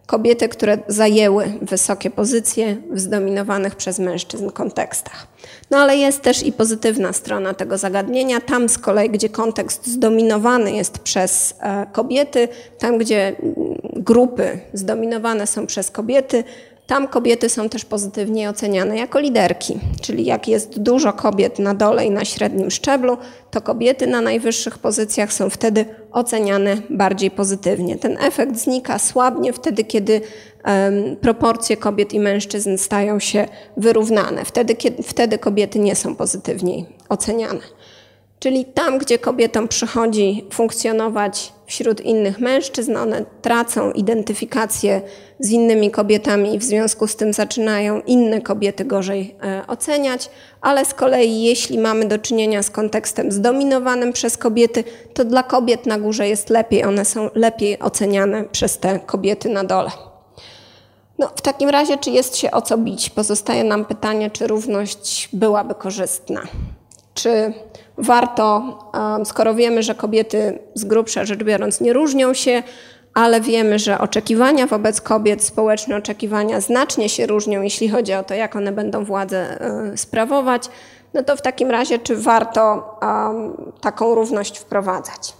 [0.09, 5.27] kobiety, które zajęły wysokie pozycje w zdominowanych przez mężczyzn kontekstach.
[5.71, 8.41] No ale jest też i pozytywna strona tego zagadnienia.
[8.41, 12.47] Tam z kolei, gdzie kontekst zdominowany jest przez e, kobiety,
[12.79, 13.55] tam gdzie mm,
[13.95, 16.43] grupy zdominowane są przez kobiety,
[16.89, 22.05] tam kobiety są też pozytywnie oceniane jako liderki, czyli jak jest dużo kobiet na dole
[22.05, 23.17] i na średnim szczeblu,
[23.51, 27.97] to kobiety na najwyższych pozycjach są wtedy oceniane bardziej pozytywnie.
[27.97, 30.21] Ten efekt znika słabnie wtedy, kiedy
[31.21, 33.45] proporcje kobiet i mężczyzn stają się
[33.77, 34.45] wyrównane.
[34.45, 37.61] Wtedy, kiedy, wtedy kobiety nie są pozytywniej oceniane.
[38.39, 45.01] Czyli tam, gdzie kobietom przychodzi funkcjonować wśród innych mężczyzn, one tracą identyfikację
[45.39, 50.29] z innymi kobietami i w związku z tym zaczynają inne kobiety gorzej e, oceniać,
[50.61, 54.83] ale z kolei jeśli mamy do czynienia z kontekstem zdominowanym przez kobiety,
[55.13, 59.63] to dla kobiet na górze jest lepiej, one są lepiej oceniane przez te kobiety na
[59.63, 60.08] dole.
[61.19, 63.09] No, w takim razie, czy jest się o co bić?
[63.09, 66.41] Pozostaje nam pytanie, czy równość byłaby korzystna.
[67.13, 67.53] Czy
[67.97, 68.77] warto,
[69.25, 72.63] skoro wiemy, że kobiety z grubsza rzecz biorąc nie różnią się,
[73.13, 78.33] ale wiemy, że oczekiwania wobec kobiet, społeczne oczekiwania znacznie się różnią, jeśli chodzi o to,
[78.33, 80.63] jak one będą władzę e, sprawować,
[81.13, 82.95] no to w takim razie, czy warto
[83.81, 85.33] taką równość wprowadzać?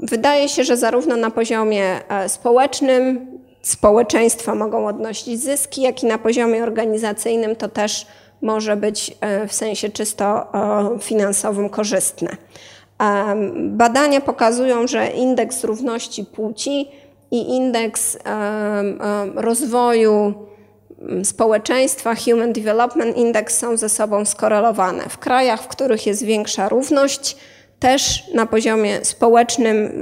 [0.00, 3.35] Wydaje się, że zarówno na poziomie e, społecznym
[3.68, 8.06] społeczeństwa mogą odnosić zyski, jak i na poziomie organizacyjnym to też
[8.42, 10.46] może być e, w sensie czysto
[11.00, 12.36] finansowym korzystne.
[13.56, 16.88] Badania pokazują, że indeks równości płci
[17.30, 18.18] i indeks
[19.34, 20.34] rozwoju
[21.24, 25.08] społeczeństwa, Human Development Index są ze sobą skorelowane.
[25.08, 27.36] W krajach, w których jest większa równość,
[27.80, 29.92] też na poziomie społecznym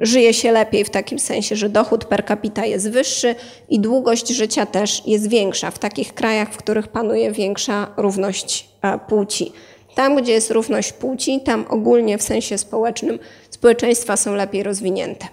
[0.00, 3.34] żyje się lepiej w takim sensie, że dochód per capita jest wyższy
[3.68, 8.68] i długość życia też jest większa w takich krajach, w których panuje większa równość
[9.08, 9.52] płci.
[9.94, 13.18] Tam, gdzie jest równość płci, tam ogólnie w sensie społecznym
[13.50, 15.26] społeczeństwa są lepiej rozwinięte.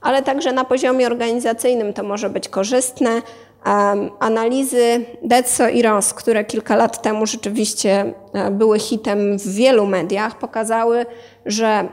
[0.00, 3.22] Ale także na poziomie organizacyjnym to może być korzystne.
[4.20, 10.38] Analizy Detso i Ross, które kilka lat temu rzeczywiście e, były hitem w wielu mediach,
[10.38, 11.06] pokazały,
[11.46, 11.88] że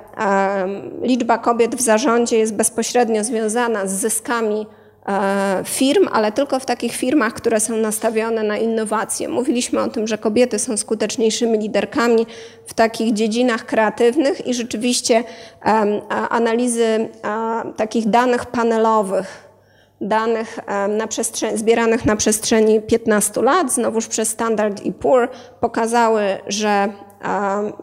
[1.02, 4.66] liczba kobiet w zarządzie jest bezpośrednio związana z zyskami
[5.08, 9.30] E, firm, ale tylko w takich firmach, które są nastawione na innowacje.
[9.30, 12.26] Mówiliśmy o tym, że kobiety są skuteczniejszymi liderkami
[12.66, 15.24] w takich dziedzinach kreatywnych i rzeczywiście
[16.30, 17.10] analizy
[17.78, 19.51] takich danych panelowych,
[20.02, 21.08] danych na
[21.56, 25.30] zbieranych na przestrzeni 15 lat, znowuż przez Standard i Poor,
[25.60, 26.90] pokazały, że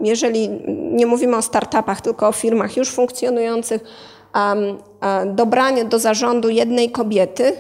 [0.01, 0.49] jeżeli
[0.93, 3.85] nie mówimy o startupach, tylko o firmach już funkcjonujących,
[5.27, 7.53] dobranie do zarządu jednej kobiety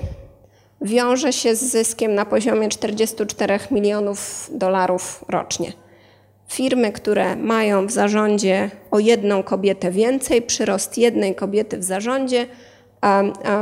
[0.80, 5.72] wiąże się z zyskiem na poziomie 44 milionów dolarów rocznie.
[6.48, 12.46] Firmy, które mają w zarządzie o jedną kobietę więcej, przyrost jednej kobiety w zarządzie,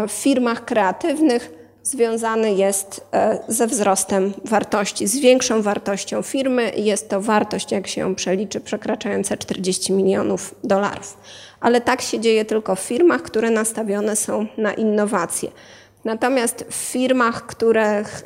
[0.09, 1.51] w firmach kreatywnych
[1.82, 6.72] związany jest e, ze wzrostem wartości, z większą wartością firmy.
[6.76, 11.16] Jest to wartość, jak się ją przeliczy, przekraczająca 40 milionów dolarów
[11.61, 15.51] ale tak się dzieje tylko w firmach, które nastawione są na innowacje.
[16.05, 18.24] Natomiast w firmach, których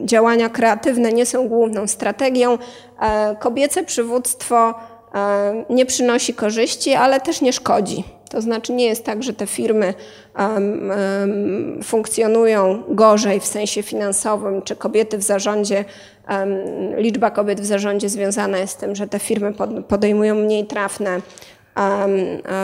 [0.00, 2.58] działania kreatywne nie są główną strategią,
[3.00, 4.74] e, kobiece przywództwo
[5.14, 8.04] e, nie przynosi korzyści, ale też nie szkodzi.
[8.34, 9.94] To znaczy nie jest tak, że te firmy
[10.38, 15.84] um, um, funkcjonują gorzej w sensie finansowym, czy kobiety w zarządzie,
[16.28, 16.56] um,
[16.96, 19.52] liczba kobiet w zarządzie związana jest z tym, że te firmy
[19.88, 21.20] podejmują mniej trafne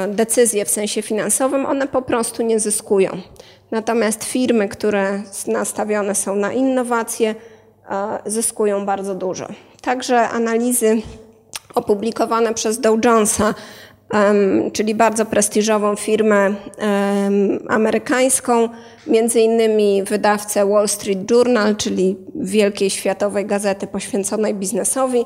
[0.08, 3.10] decyzje w sensie finansowym, one po prostu nie zyskują.
[3.70, 7.34] Natomiast firmy, które nastawione są na innowacje,
[8.26, 9.46] zyskują bardzo dużo.
[9.82, 11.02] Także analizy
[11.74, 13.54] opublikowane przez Dow Jonesa,
[14.72, 16.54] czyli bardzo prestiżową firmę
[17.68, 18.68] amerykańską,
[19.06, 25.24] między innymi wydawcę Wall Street Journal, czyli wielkiej światowej gazety poświęconej biznesowi.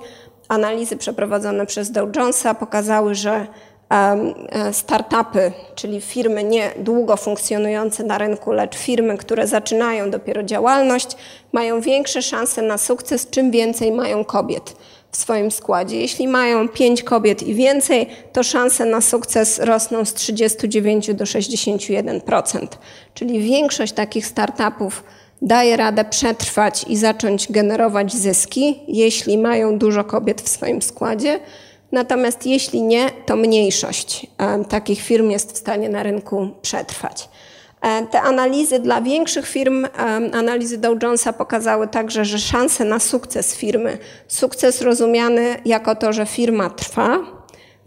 [0.48, 3.46] Analizy przeprowadzone przez Dow Jonesa pokazały, że
[3.94, 11.16] E, startupy, czyli firmy nie długo funkcjonujące na rynku, lecz firmy, które zaczynają dopiero działalność,
[11.52, 14.76] mają większe szanse na sukces, czym więcej mają kobiet
[15.14, 16.00] w swoim składzie.
[16.00, 22.66] Jeśli mają pięć kobiet i więcej, to szanse na sukces rosną z 39 do 61%.
[23.14, 25.04] Czyli większość takich startupów
[25.42, 31.40] daje radę przetrwać i zacząć generować zyski, jeśli mają dużo kobiet w swoim składzie.
[31.92, 34.26] Natomiast jeśli nie, to mniejszość
[34.68, 37.28] takich firm jest w stanie na rynku przetrwać.
[37.84, 39.86] E, te analizy dla większych firm,
[40.32, 46.26] analizy Dow Jonesa pokazały także, że szanse na sukces firmy, sukces rozumiany jako to, że
[46.26, 47.18] firma trwa,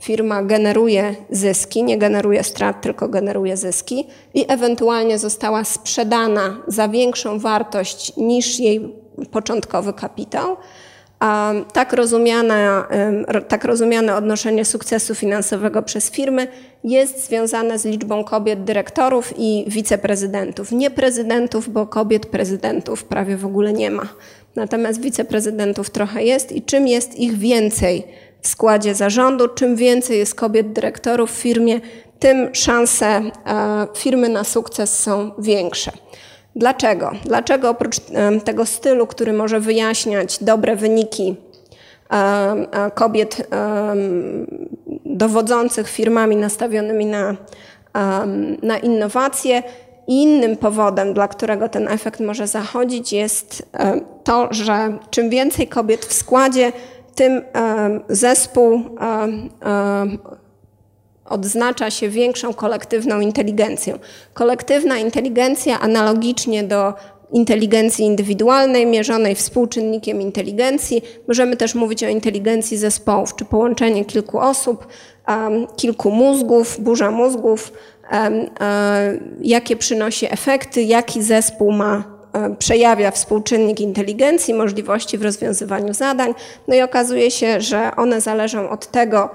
[0.01, 7.39] firma generuje zyski, nie generuje strat, tylko generuje zyski i ewentualnie została sprzedana za większą
[7.39, 8.95] wartość niż jej
[9.31, 10.57] początkowy kapitał,
[11.19, 12.83] a tak rozumiane,
[13.47, 16.47] tak rozumiane odnoszenie sukcesu finansowego przez firmy
[16.83, 20.71] jest związane z liczbą kobiet dyrektorów i wiceprezydentów.
[20.71, 24.07] Nie prezydentów, bo kobiet prezydentów prawie w ogóle nie ma.
[24.55, 28.03] Natomiast wiceprezydentów trochę jest i czym jest ich więcej
[28.41, 29.47] w składzie zarządu.
[29.47, 31.81] Czym więcej jest kobiet dyrektorów w firmie,
[32.19, 35.91] tym szanse e, firmy na sukces są większe.
[36.57, 37.11] Dlaczego?
[37.25, 37.95] Dlaczego oprócz
[38.43, 41.35] tego stylu, który może wyjaśniać dobre wyniki
[42.93, 43.47] kobiet
[45.05, 47.35] dowodzących firmami nastawionymi na,
[48.63, 49.63] na innowacje,
[50.07, 53.69] innym powodem, dla którego ten efekt może zachodzić, jest
[54.23, 56.71] to, że czym więcej kobiet w składzie,
[57.15, 57.41] tym
[58.09, 58.83] zespół
[61.29, 63.99] odznacza się większą kolektywną inteligencją.
[64.33, 66.93] Kolektywna inteligencja analogicznie do
[67.31, 71.01] inteligencji indywidualnej, mierzonej współczynnikiem inteligencji.
[71.27, 74.87] Możemy też mówić o inteligencji zespołów, czy połączenie kilku osób,
[75.75, 77.73] kilku mózgów, burza mózgów,
[78.11, 78.49] um,
[79.41, 82.17] jakie przynosi efekty, jaki zespół ma
[82.59, 86.33] przejawia współczynnik inteligencji, możliwości w rozwiązywaniu zadań.
[86.67, 89.29] No i okazuje się, że one zależą od tego,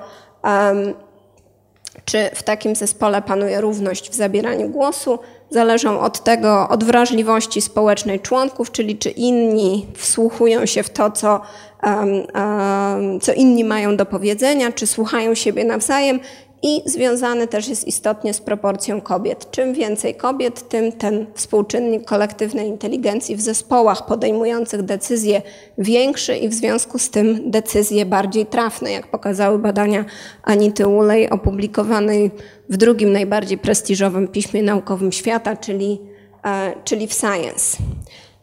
[2.05, 5.19] czy w takim zespole panuje równość w zabieraniu głosu,
[5.51, 11.41] zależą od tego, od wrażliwości społecznej członków, czyli czy inni wsłuchują się w to, co,
[11.83, 16.21] um, um, co inni mają do powiedzenia, czy słuchają siebie nawzajem
[16.63, 19.51] i związany też jest istotnie z proporcją kobiet.
[19.51, 25.43] Czym więcej kobiet, tym ten współczynnik kolektywnej inteligencji w zespołach podejmujących decyzje
[25.79, 30.05] większy i w związku z tym decyzje bardziej trafne, jak pokazały badania
[30.43, 32.31] Anity Ulej opublikowanej
[32.69, 36.01] w drugim najbardziej prestiżowym piśmie naukowym świata, czyli,
[36.45, 37.77] e, czyli w Science.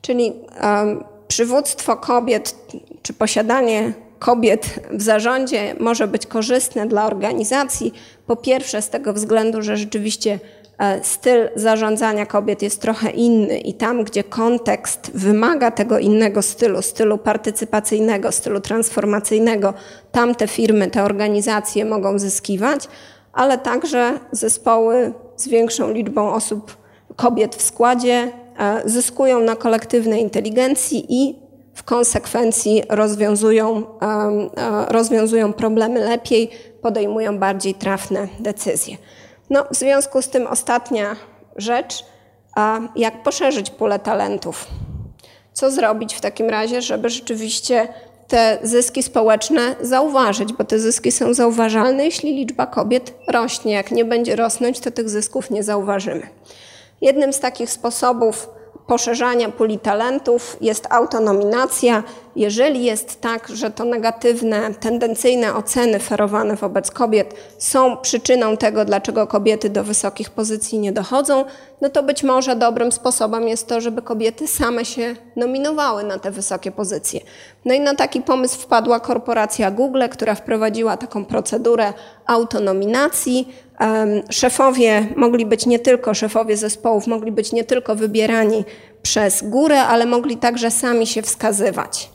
[0.01, 0.33] Czyli
[1.27, 2.55] przywództwo kobiet,
[3.01, 7.93] czy posiadanie kobiet w zarządzie może być korzystne dla organizacji.
[8.27, 10.39] Po pierwsze, z tego względu, że rzeczywiście
[10.79, 16.81] e, styl zarządzania kobiet jest trochę inny i tam, gdzie kontekst wymaga tego innego stylu,
[16.81, 19.73] stylu partycypacyjnego, stylu transformacyjnego,
[20.11, 22.87] tam te firmy, te organizacje mogą zyskiwać,
[23.33, 26.77] ale także zespoły z większą liczbą osób,
[27.15, 31.48] kobiet w składzie e, zyskują na kolektywnej inteligencji i
[31.79, 36.49] w konsekwencji rozwiązują, e, rozwiązują problemy lepiej,
[36.81, 38.97] podejmują bardziej trafne decyzje.
[39.49, 41.15] No, w związku z tym ostatnia
[41.55, 42.05] rzecz,
[42.95, 44.67] jak poszerzyć pulę talentów.
[45.53, 47.87] Co zrobić w takim razie, żeby rzeczywiście
[48.27, 53.73] te zyski społeczne zauważyć, bo te zyski są zauważalne, jeśli liczba kobiet rośnie.
[53.73, 56.27] Jak nie będzie rosnąć, to tych zysków nie zauważymy.
[57.01, 58.49] Jednym z takich sposobów
[58.89, 62.03] poszerzania puli talentów jest autonominacja.
[62.35, 69.27] Jeżeli jest tak, że to negatywne, tendencyjne oceny ferowane wobec kobiet są przyczyną tego, dlaczego
[69.27, 71.45] kobiety do wysokich pozycji nie dochodzą,
[71.81, 76.31] no to być może dobrym sposobem jest to, żeby kobiety same się nominowały na te
[76.31, 77.19] wysokie pozycje.
[77.65, 81.93] No i na taki pomysł wpadła korporacja Google, która wprowadziła taką procedurę
[82.25, 83.53] autonominacji
[84.29, 88.65] Szefowie mogli być nie tylko, szefowie zespołów mogli być nie tylko wybierani
[89.01, 92.11] przez górę, ale mogli także sami się wskazywać.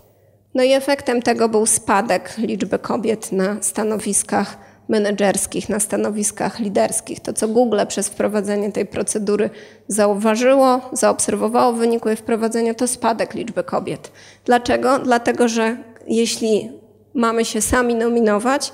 [0.54, 4.58] No i efektem tego był spadek liczby kobiet na stanowiskach
[4.88, 7.20] menedżerskich, na stanowiskach liderskich.
[7.20, 9.50] To, co Google przez wprowadzenie tej procedury
[9.88, 14.12] zauważyło, zaobserwowało w wyniku jej wprowadzenia, to spadek liczby kobiet.
[14.44, 14.98] Dlaczego?
[14.98, 16.72] Dlatego, że jeśli
[17.14, 18.72] mamy się sami nominować,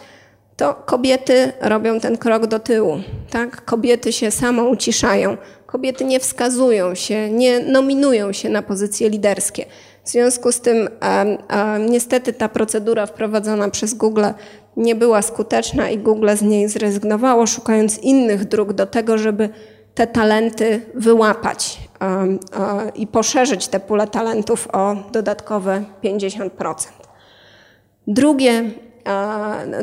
[0.61, 3.01] to kobiety robią ten krok do tyłu.
[3.31, 3.65] Tak?
[3.65, 5.37] Kobiety się samo uciszają.
[5.67, 9.65] Kobiety nie wskazują się, nie nominują się na pozycje liderskie.
[10.05, 10.89] W związku z tym
[11.89, 14.25] niestety ta procedura wprowadzona przez Google
[14.77, 19.49] nie była skuteczna i Google z niej zrezygnowało, szukając innych dróg do tego, żeby
[19.95, 21.79] te talenty wyłapać
[22.95, 26.75] i poszerzyć te pulę talentów o dodatkowe 50%.
[28.07, 28.71] Drugie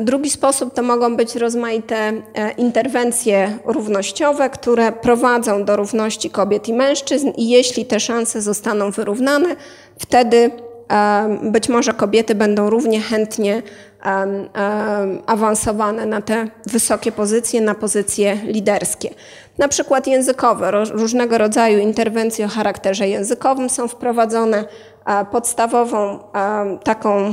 [0.00, 6.72] Drugi sposób to mogą być rozmaite e, interwencje równościowe, które prowadzą do równości kobiet i
[6.72, 9.56] mężczyzn, i jeśli te szanse zostaną wyrównane,
[9.98, 10.50] wtedy
[11.42, 13.62] być może kobiety będą równie chętnie
[15.26, 19.10] awansowane na te wysokie pozycje, na pozycje liderskie.
[19.58, 24.64] Na przykład językowe, różnego rodzaju interwencje o charakterze językowym są wprowadzone.
[25.30, 26.18] Podstawową,
[26.84, 27.32] taką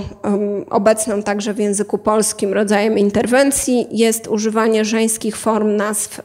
[0.70, 6.22] obecną także w języku polskim rodzajem interwencji jest używanie żeńskich form nazw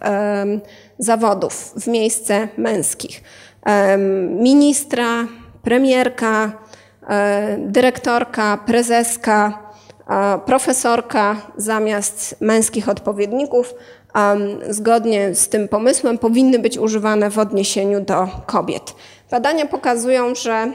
[0.98, 3.22] zawodów w miejsce męskich.
[4.28, 5.26] Ministra,
[5.62, 6.52] premierka,
[7.08, 9.70] e, dyrektorka, prezeska,
[10.46, 13.74] profesorka zamiast męskich odpowiedników,
[14.68, 18.94] zgodnie z tym pomysłem, powinny być używane w odniesieniu do kobiet.
[19.30, 20.72] Badania pokazują, że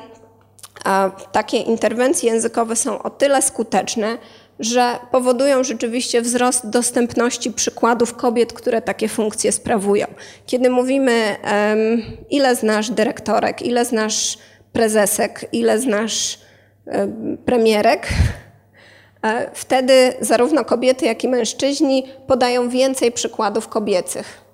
[1.31, 4.17] takie interwencje językowe są o tyle skuteczne,
[4.59, 10.07] że powodują rzeczywiście wzrost dostępności przykładów kobiet, które takie funkcje sprawują.
[10.45, 11.35] Kiedy mówimy,
[12.29, 14.37] ile znasz dyrektorek, ile znasz
[14.73, 16.39] prezesek, ile znasz
[17.45, 18.07] premierek,
[19.23, 24.44] e, wtedy zarówno kobiety, jak i mężczyźni podają więcej przykładów kobiecych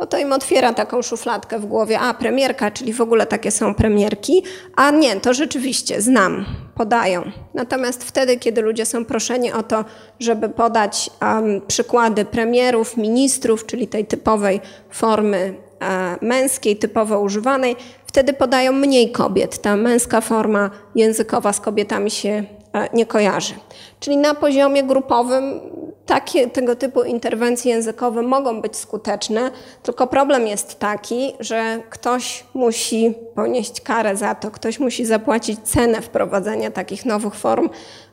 [0.00, 2.00] bo to im otwiera taką szufladkę w głowie.
[2.00, 4.42] A, premierka, czyli w ogóle takie są premierki.
[4.76, 6.44] A nie, to rzeczywiście znam,
[6.74, 7.22] podają.
[7.54, 9.84] Natomiast wtedy, kiedy ludzie są proszeni o to,
[10.20, 14.60] żeby podać um, przykłady premierów, ministrów, czyli tej typowej
[14.90, 19.62] formy e, męskiej, typowo używanej, wtedy podają mniej kobiet.
[19.62, 22.44] Ta męska forma językowa z kobietami się
[22.92, 23.54] nie kojarzy.
[24.00, 25.60] Czyli na poziomie grupowym
[26.06, 29.50] takie, tego typu interwencje językowe mogą być skuteczne,
[29.82, 36.02] tylko problem jest taki, że ktoś musi ponieść karę za to, ktoś musi zapłacić cenę
[36.02, 37.70] wprowadzenia takich nowych form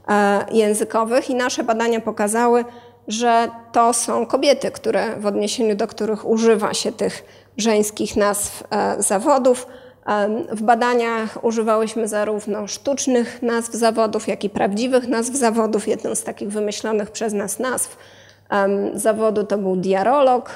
[0.08, 2.66] e, językowych i nasze badania pokazały,
[3.08, 7.24] że to są kobiety, które w odniesieniu do których używa się tych
[7.58, 9.68] żeńskich nazw e, zawodów.
[10.52, 15.88] W badaniach używałyśmy zarówno sztucznych nazw zawodów, jak i prawdziwych nazw zawodów.
[15.88, 17.98] Jedną z takich wymyślonych przez nas nazw
[18.94, 20.50] zawodu to był diarolog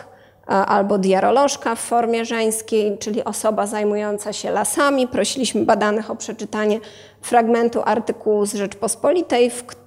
[0.48, 5.08] albo diarolożka w formie żeńskiej, czyli osoba zajmująca się lasami.
[5.08, 6.80] Prosiliśmy badanych o przeczytanie
[7.22, 9.81] fragmentu artykułu z Rzeczpospolitej, w którym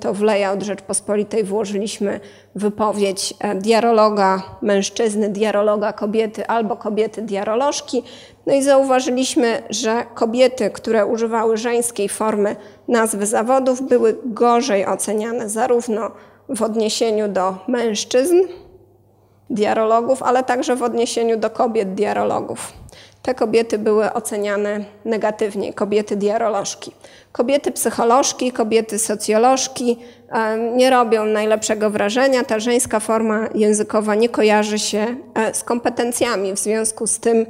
[0.00, 2.20] to w layout Rzeczpospolitej włożyliśmy
[2.54, 8.02] wypowiedź e, diarologa mężczyzny, diarologa kobiety albo kobiety diarolożki.
[8.46, 12.56] No i zauważyliśmy, że kobiety, które używały żeńskiej formy
[12.88, 16.10] nazwy zawodów, były gorzej oceniane zarówno
[16.48, 18.36] w odniesieniu do mężczyzn,
[19.50, 22.72] diarologów, ale także w odniesieniu do kobiet diarologów.
[23.26, 26.92] Te kobiety były oceniane negatywnie, kobiety diarolożki.
[27.32, 29.98] Kobiety psycholożki, kobiety socjolożki
[30.74, 32.44] nie robią najlepszego wrażenia.
[32.44, 37.46] Ta żeńska forma językowa nie kojarzy się e, z kompetencjami, w związku z tym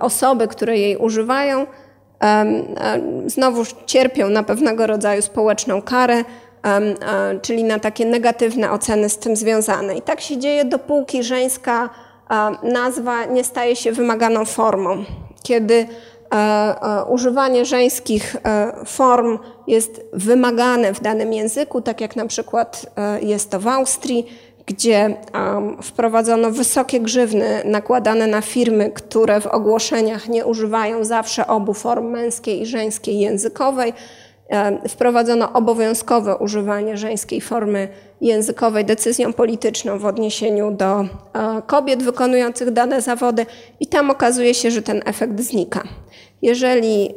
[0.00, 1.66] osoby, które jej używają,
[3.26, 6.24] znowu cierpią na pewnego rodzaju społeczną karę,
[7.42, 9.96] czyli na takie negatywne oceny z tym związane.
[9.96, 11.90] I tak się dzieje, dopóki żeńska
[12.62, 15.04] nazwa nie staje się wymaganą formą.
[15.42, 22.26] Kiedy e, e, używanie żeńskich e, form jest wymagane w danym języku, tak jak na
[22.26, 22.86] przykład
[23.22, 24.26] jest to w Austrii,
[24.66, 25.16] gdzie
[25.82, 32.62] wprowadzono wysokie grzywny nakładane na firmy, które w ogłoszeniach nie używają zawsze obu form męskiej
[32.62, 33.92] i żeńskiej językowej.
[34.88, 37.88] Wprowadzono obowiązkowe używanie żeńskiej formy
[38.20, 41.06] językowej decyzją polityczną w odniesieniu do e,
[41.66, 43.46] kobiet wykonujących dane zawody
[43.80, 45.82] i tam okazuje się, że ten efekt znika.
[46.42, 47.14] Jeżeli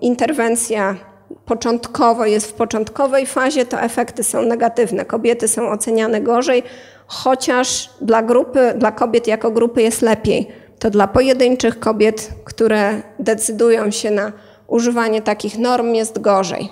[0.00, 0.96] interwencja
[1.44, 5.04] początkowo jest w początkowej fazie, to efekty są negatywne.
[5.04, 6.62] Kobiety są oceniane gorzej,
[7.06, 10.48] chociaż dla grupy, dla kobiet jako grupy jest lepiej.
[10.78, 14.32] To dla pojedynczych kobiet, które decydują się na
[14.72, 16.68] używanie takich norm jest gorzej.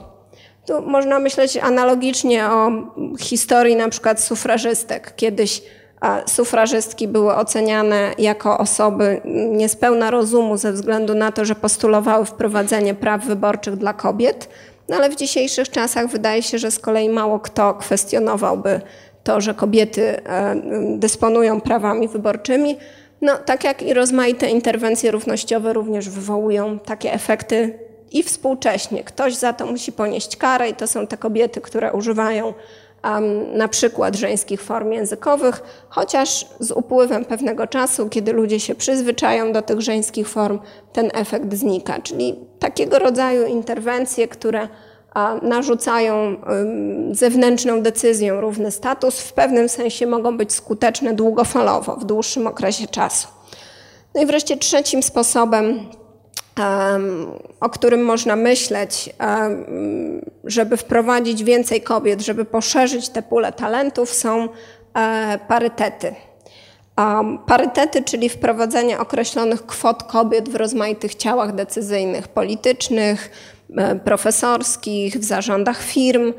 [0.66, 2.70] Tu można myśleć analogicznie o
[3.18, 5.12] historii na przykład sufrażystek.
[5.16, 5.62] Kiedyś
[6.26, 9.20] sufrażystki były oceniane jako osoby
[9.50, 14.48] niespełna rozumu ze względu na to, że postulowały wprowadzenie praw wyborczych dla kobiet,
[14.88, 18.80] no ale w dzisiejszych czasach wydaje się, że z kolei mało kto kwestionowałby
[19.24, 20.56] to, że kobiety e,
[20.98, 22.76] dysponują prawami wyborczymi.
[23.20, 29.04] No, tak jak i rozmaite interwencje równościowe również wywołują takie efekty i współcześnie.
[29.04, 32.54] Ktoś za to musi ponieść karę i to są te kobiety, które używają
[33.04, 39.52] um, na przykład żeńskich form językowych, chociaż z upływem pewnego czasu, kiedy ludzie się przyzwyczają
[39.52, 40.58] do tych żeńskich form,
[40.92, 42.00] ten efekt znika.
[42.02, 44.68] Czyli takiego rodzaju interwencje, które
[45.42, 46.36] narzucają
[47.12, 53.28] zewnętrzną decyzją równy status, w pewnym sensie mogą być skuteczne długofalowo, w dłuższym okresie czasu.
[54.14, 55.80] No i wreszcie trzecim sposobem
[57.60, 59.10] o którym można myśleć,
[60.44, 64.48] żeby wprowadzić więcej kobiet, żeby poszerzyć te pulę talentów, są
[64.94, 66.14] e, parytety.
[67.46, 73.30] Parytety, czyli wprowadzenie określonych kwot kobiet w rozmaitych ciałach decyzyjnych, politycznych,
[73.76, 76.32] e, profesorskich, w zarządach firm.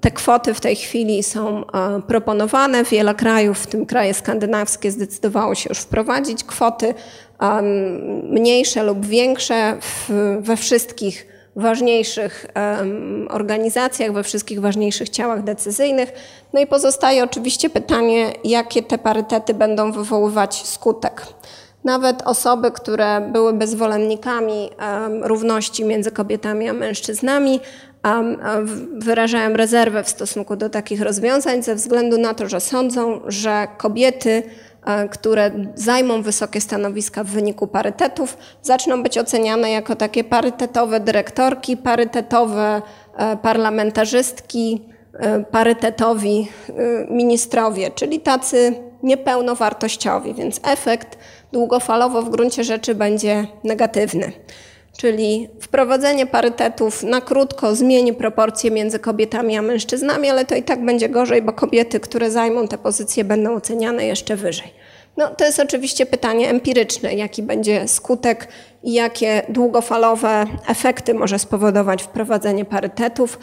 [0.00, 2.84] Te kwoty w tej chwili są e, proponowane.
[2.84, 6.94] Wiele krajów, w tym kraje skandynawskie, zdecydowało się już wprowadzić kwoty
[8.22, 9.76] mniejsze lub większe
[10.40, 12.46] we wszystkich ważniejszych
[13.28, 16.12] organizacjach, we wszystkich ważniejszych ciałach decyzyjnych.
[16.52, 21.26] No i pozostaje oczywiście pytanie, jakie te parytety będą wywoływać skutek.
[21.84, 24.70] Nawet osoby, które byłyby zwolennikami
[25.22, 27.60] równości między kobietami a mężczyznami,
[28.98, 34.42] wyrażają rezerwę w stosunku do takich rozwiązań ze względu na to, że sądzą, że kobiety,
[35.10, 42.82] które zajmą wysokie stanowiska w wyniku parytetów, zaczną być oceniane jako takie parytetowe dyrektorki, parytetowe
[43.16, 44.82] e, parlamentarzystki,
[45.14, 46.48] e, parytetowi
[47.10, 51.18] ministrowie, czyli tacy niepełnowartościowi, więc efekt
[51.52, 54.32] długofalowo w gruncie rzeczy będzie negatywny.
[54.96, 60.84] Czyli wprowadzenie parytetów na krótko zmieni proporcje między kobietami a mężczyznami, ale to i tak
[60.84, 64.72] będzie gorzej, bo kobiety, które zajmą te pozycje, będą oceniane jeszcze wyżej.
[65.16, 68.48] No, to jest oczywiście pytanie empiryczne, jaki będzie skutek
[68.82, 73.38] i jakie długofalowe efekty może spowodować wprowadzenie parytetów.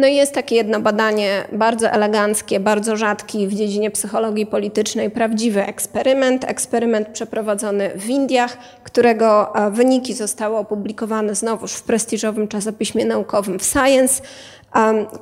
[0.00, 5.66] No i jest takie jedno badanie bardzo eleganckie, bardzo rzadki w dziedzinie psychologii politycznej, prawdziwy
[5.66, 6.44] eksperyment.
[6.44, 13.64] Eksperyment przeprowadzony w Indiach, którego e, wyniki zostały opublikowane znowuż w prestiżowym czasopiśmie naukowym w
[13.64, 14.22] Science,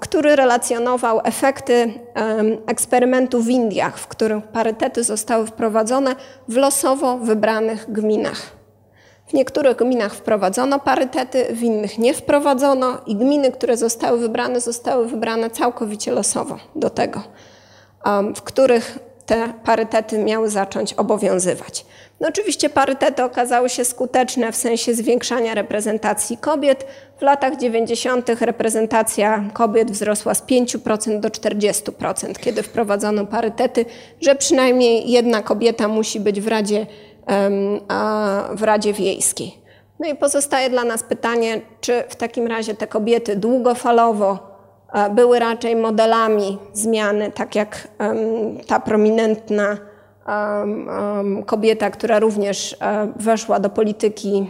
[0.01, 1.93] który relacjonował efekty
[2.67, 6.17] eksperymentu w Indiach, w których parytety zostały wprowadzone
[6.49, 8.58] w losowo wybranych gminach.
[9.29, 15.09] W niektórych gminach wprowadzono parytety, w innych nie wprowadzono i gminy, które zostały wybrane, zostały
[15.09, 17.23] wybrane całkowicie losowo do tego,
[18.05, 21.87] um, w których te parytety miały zacząć obowiązywać.
[22.21, 26.87] No oczywiście parytety okazały się skuteczne w sensie zwiększania reprezentacji kobiet.
[27.19, 28.29] W latach 90.
[28.41, 33.85] reprezentacja kobiet wzrosła z 5% do 40%, kiedy wprowadzono parytety,
[34.21, 36.87] że przynajmniej jedna kobieta musi być w Radzie
[38.55, 39.59] w Radzie Wiejskiej.
[40.01, 44.39] No i pozostaje dla nas pytanie, czy w takim razie te kobiety długofalowo
[44.93, 47.89] e, były raczej modelami zmiany, tak jak
[48.67, 49.77] ta prominentna
[51.47, 54.47] kobieta, która również e, weszła do polityki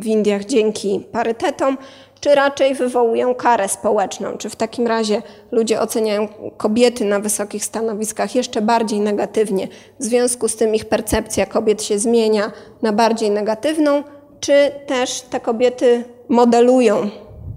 [0.00, 1.78] w Indiach dzięki parytetom,
[2.24, 4.38] czy raczej wywołują karę społeczną?
[4.38, 5.22] Czy w takim razie
[5.52, 9.68] ludzie oceniają kobiety na wysokich stanowiskach jeszcze bardziej negatywnie?
[10.00, 12.52] W związku z tym ich percepcja kobiet się zmienia
[12.82, 14.02] na bardziej negatywną,
[14.40, 17.10] czy też te kobiety modelują,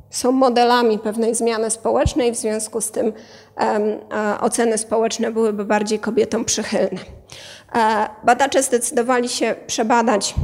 [0.10, 3.14] są modelami pewnej zmiany społecznej, w związku z tym
[4.42, 7.00] oceny społeczne byłyby bardziej kobietom przychylne.
[7.76, 10.36] E, badacze zdecydowali się przebadać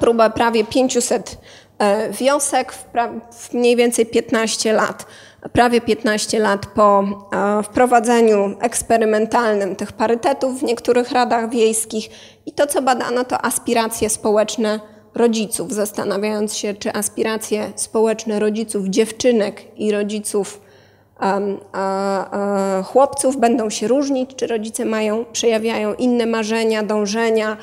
[0.00, 1.36] próbę prawie 500 E,
[2.10, 2.72] wiosek
[3.32, 5.06] w mniej więcej 15 lat,
[5.52, 12.08] prawie 15 lat po e, wprowadzeniu eksperymentalnym tych parytetów w niektórych radach wiejskich.
[12.46, 14.80] I to, co badano, to aspiracje społeczne
[15.14, 20.60] rodziców, zastanawiając się, czy aspiracje społeczne rodziców dziewczynek i rodziców
[22.84, 27.56] chłopców będą się różnić, czy rodzice mają, przejawiają inne marzenia, dążenia,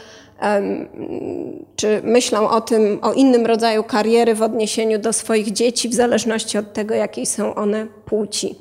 [1.76, 6.57] czy myślą o tym, o innym rodzaju kariery w odniesieniu do swoich dzieci, w zależności
[6.57, 8.55] od tego, jakiej są one płci.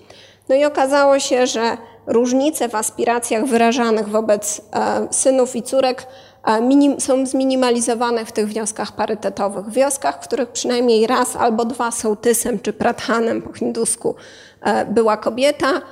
[0.49, 1.77] No i okazało się, że
[2.07, 6.07] różnice w aspiracjach wyrażanych wobec e, synów i córek
[6.47, 9.71] e, są zminimalizowane w tych wnioskach parytetowych.
[9.71, 14.15] Wioskach, w których przynajmniej raz albo dwa sołtysem czy prathanem po hindusku
[14.63, 15.83] e, była kobieta,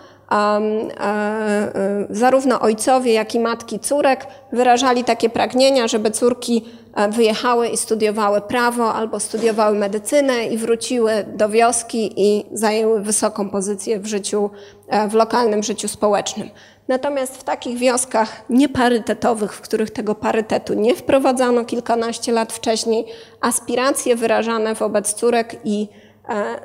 [2.11, 8.41] zarówno ojcowie, jak i matki córek wyrażali takie pragnienia, żeby córki e, wyjechały i studiowały
[8.41, 14.51] prawo albo studiowały medycynę i wróciły do wioski i zajęły wysoką pozycję w życiu,
[14.89, 16.51] e, w lokalnym życiu społecznym.
[16.89, 23.07] Natomiast w takich wioskach nieparytetowych, w których tego parytetu nie wprowadzano kilkanaście lat wcześniej,
[23.41, 26.04] aspiracje wyrażane wobec córek i E,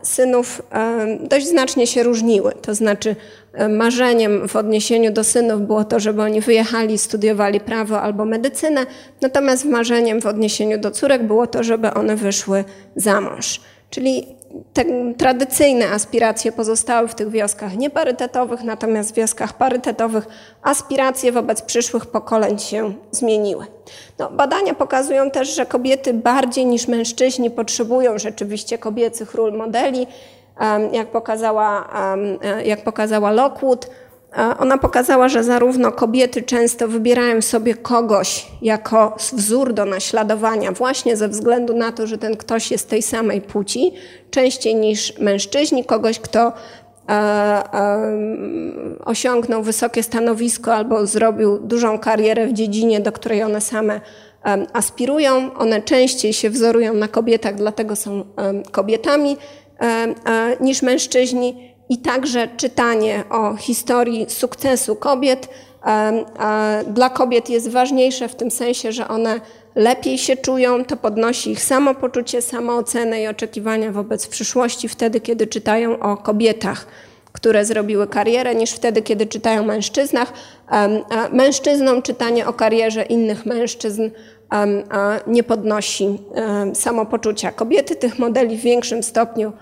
[0.04, 2.54] synów e, dość znacznie się różniły.
[2.62, 3.16] To znaczy,
[3.54, 8.86] e, marzeniem w odniesieniu do synów było to, żeby oni wyjechali, studiowali prawo albo medycynę,
[9.22, 12.64] natomiast marzeniem w odniesieniu do córek było to, żeby one wyszły
[12.96, 13.62] za mąż.
[13.90, 14.39] Czyli
[14.74, 14.86] te
[15.18, 20.28] tradycyjne aspiracje pozostały w tych wioskach nieparytetowych, natomiast w wioskach parytetowych
[20.62, 23.66] aspiracje wobec przyszłych pokoleń się zmieniły.
[24.20, 30.08] No, badania pokazują też, że kobiety bardziej niż mężczyźni potrzebują rzeczywiście kobiecych ról modeli,
[30.92, 31.90] jak pokazała,
[32.66, 33.90] jak pokazała Lockwood.
[34.60, 41.28] Ona pokazała, że zarówno kobiety często wybierają sobie kogoś jako wzór do naśladowania, właśnie ze
[41.28, 43.94] względu na to, że ten ktoś jest tej samej płci,
[44.32, 46.54] częściej niż mężczyźni, kogoś, kto
[47.10, 48.12] e, e,
[49.06, 54.02] osiągnął wysokie stanowisko albo zrobił dużą karierę w dziedzinie, do której one same
[54.46, 55.54] e, aspirują.
[55.54, 58.26] One częściej się wzorują na kobietach, dlatego są
[58.72, 59.38] kobietami
[60.60, 65.50] niż mężczyźni i także czytanie o historii sukcesu kobiet
[66.88, 69.42] dla kobiet jest ważniejsze w tym sensie, że one
[69.76, 76.00] lepiej się czują, to podnosi ich samopoczucie, samoocenę i oczekiwania wobec przyszłości wtedy, kiedy czytają
[76.00, 76.86] o kobietach
[77.34, 80.34] które zrobiły karierę, niż wtedy, kiedy czytają mężczyznach.
[81.32, 84.10] Mężczyznom czytanie o karierze innych mężczyzn
[85.28, 86.20] nie podnosi
[86.74, 87.52] samopoczucia.
[87.52, 89.54] Kobiety tych modeli w większym stopniu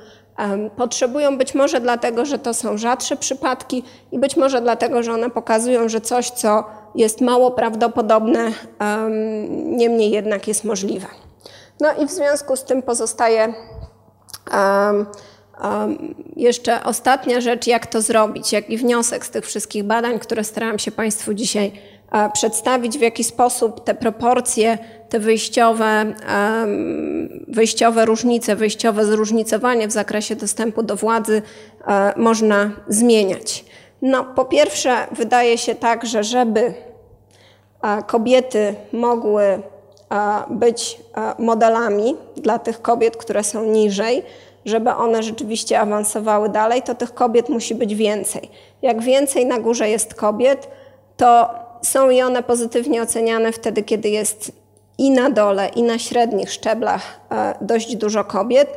[0.78, 5.30] potrzebują być może dlatego, że to są rzadsze przypadki i być może dlatego, że one
[5.30, 6.64] pokazują, że coś, co
[6.96, 8.52] jest mało prawdopodobne,
[9.66, 11.08] niemniej jednak jest możliwe.
[11.80, 13.54] No i w związku z tym pozostaje
[16.36, 20.92] jeszcze ostatnia rzecz, jak to zrobić, jaki wniosek z tych wszystkich badań, które starałam się
[20.92, 21.72] Państwu dzisiaj
[22.34, 24.78] przedstawić, w jaki sposób te proporcje,
[25.10, 26.14] te wyjściowe,
[27.48, 31.42] wyjściowe różnice, wyjściowe zróżnicowanie w zakresie dostępu do władzy
[32.16, 33.66] można zmieniać.
[34.02, 36.74] No, po pierwsze, wydaje się tak, że żeby
[38.08, 39.62] kobiety mogły
[40.50, 41.00] być
[41.40, 44.24] modelami dla tych kobiet, które są niżej,
[44.66, 48.50] żeby one rzeczywiście awansowały dalej, to tych kobiet musi być więcej.
[48.82, 50.68] Jak więcej na górze jest kobiet,
[51.18, 51.50] to
[51.82, 54.52] są i one pozytywnie oceniane wtedy, kiedy jest
[54.98, 58.70] i na dole, i na średnich szczeblach e, dość dużo kobiet,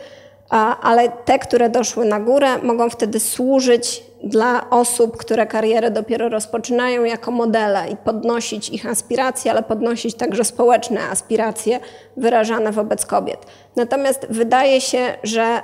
[0.83, 7.05] ale te, które doszły na górę, mogą wtedy służyć dla osób, które karierę dopiero rozpoczynają
[7.05, 11.81] jako modele i podnosić ich aspiracje, ale podnosić także społeczne aspiracje
[12.17, 13.47] wyrażane wobec kobiet.
[13.77, 15.63] Natomiast wydaje się, że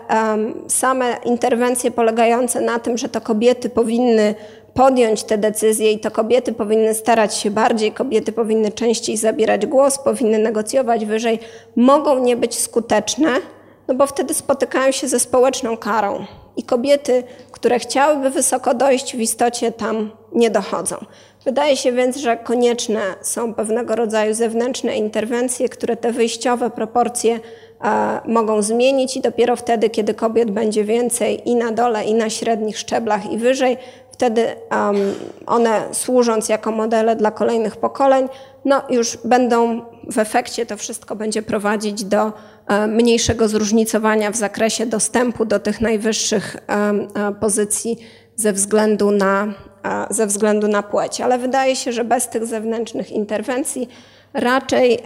[0.69, 4.35] same interwencje polegające na tym, że to kobiety powinny
[4.77, 9.99] podjąć te decyzje i to kobiety powinny starać się bardziej, kobiety powinny częściej zabierać głos,
[9.99, 11.39] powinny negocjować wyżej,
[11.77, 13.29] mogą nie być skuteczne,
[13.89, 16.25] no bo wtedy spotykają się ze społeczną karą.
[16.57, 20.97] I kobiety, które chciałyby wysoko dojść, w istocie tam nie dochodzą.
[21.45, 27.41] Wydaje się więc, że konieczne są pewnego rodzaju zewnętrzne interwencje, które te wyjściowe proporcje
[27.85, 32.31] e, mogą zmienić i dopiero wtedy, kiedy kobiet będzie więcej i na dole, i na
[32.31, 33.77] średnich szczeblach, i wyżej,
[34.17, 34.97] wtedy um,
[35.47, 38.29] one służąc jako modele dla kolejnych pokoleń,
[38.65, 39.81] no już będą
[40.11, 42.33] w efekcie to wszystko będzie prowadzić do
[42.67, 47.99] E, mniejszego zróżnicowania w zakresie dostępu do tych najwyższych e, e, pozycji
[48.37, 49.55] ze względu na,
[50.11, 51.21] ze względu na płeć.
[51.21, 53.89] Ale wydaje się, że bez tych zewnętrznych interwencji
[54.37, 54.99] raczej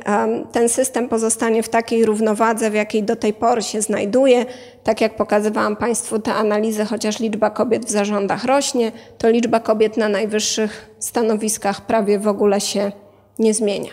[0.52, 4.46] ten system pozostanie w takiej równowadze, w jakiej do tej pory się znajduje.
[4.84, 9.96] Tak jak pokazywałam Państwu te analizy, chociaż liczba kobiet w zarządach rośnie, to liczba kobiet
[9.96, 12.92] na najwyższych stanowiskach prawie w ogóle się
[13.38, 13.90] nie zmienia.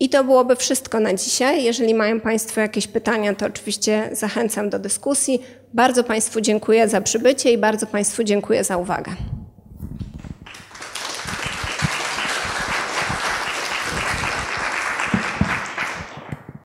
[0.00, 1.64] I to byłoby wszystko na dzisiaj.
[1.64, 5.42] Jeżeli mają Państwo jakieś pytania, to oczywiście zachęcam do dyskusji.
[5.74, 9.12] Bardzo Państwu dziękuję za przybycie i bardzo Państwu dziękuję za uwagę.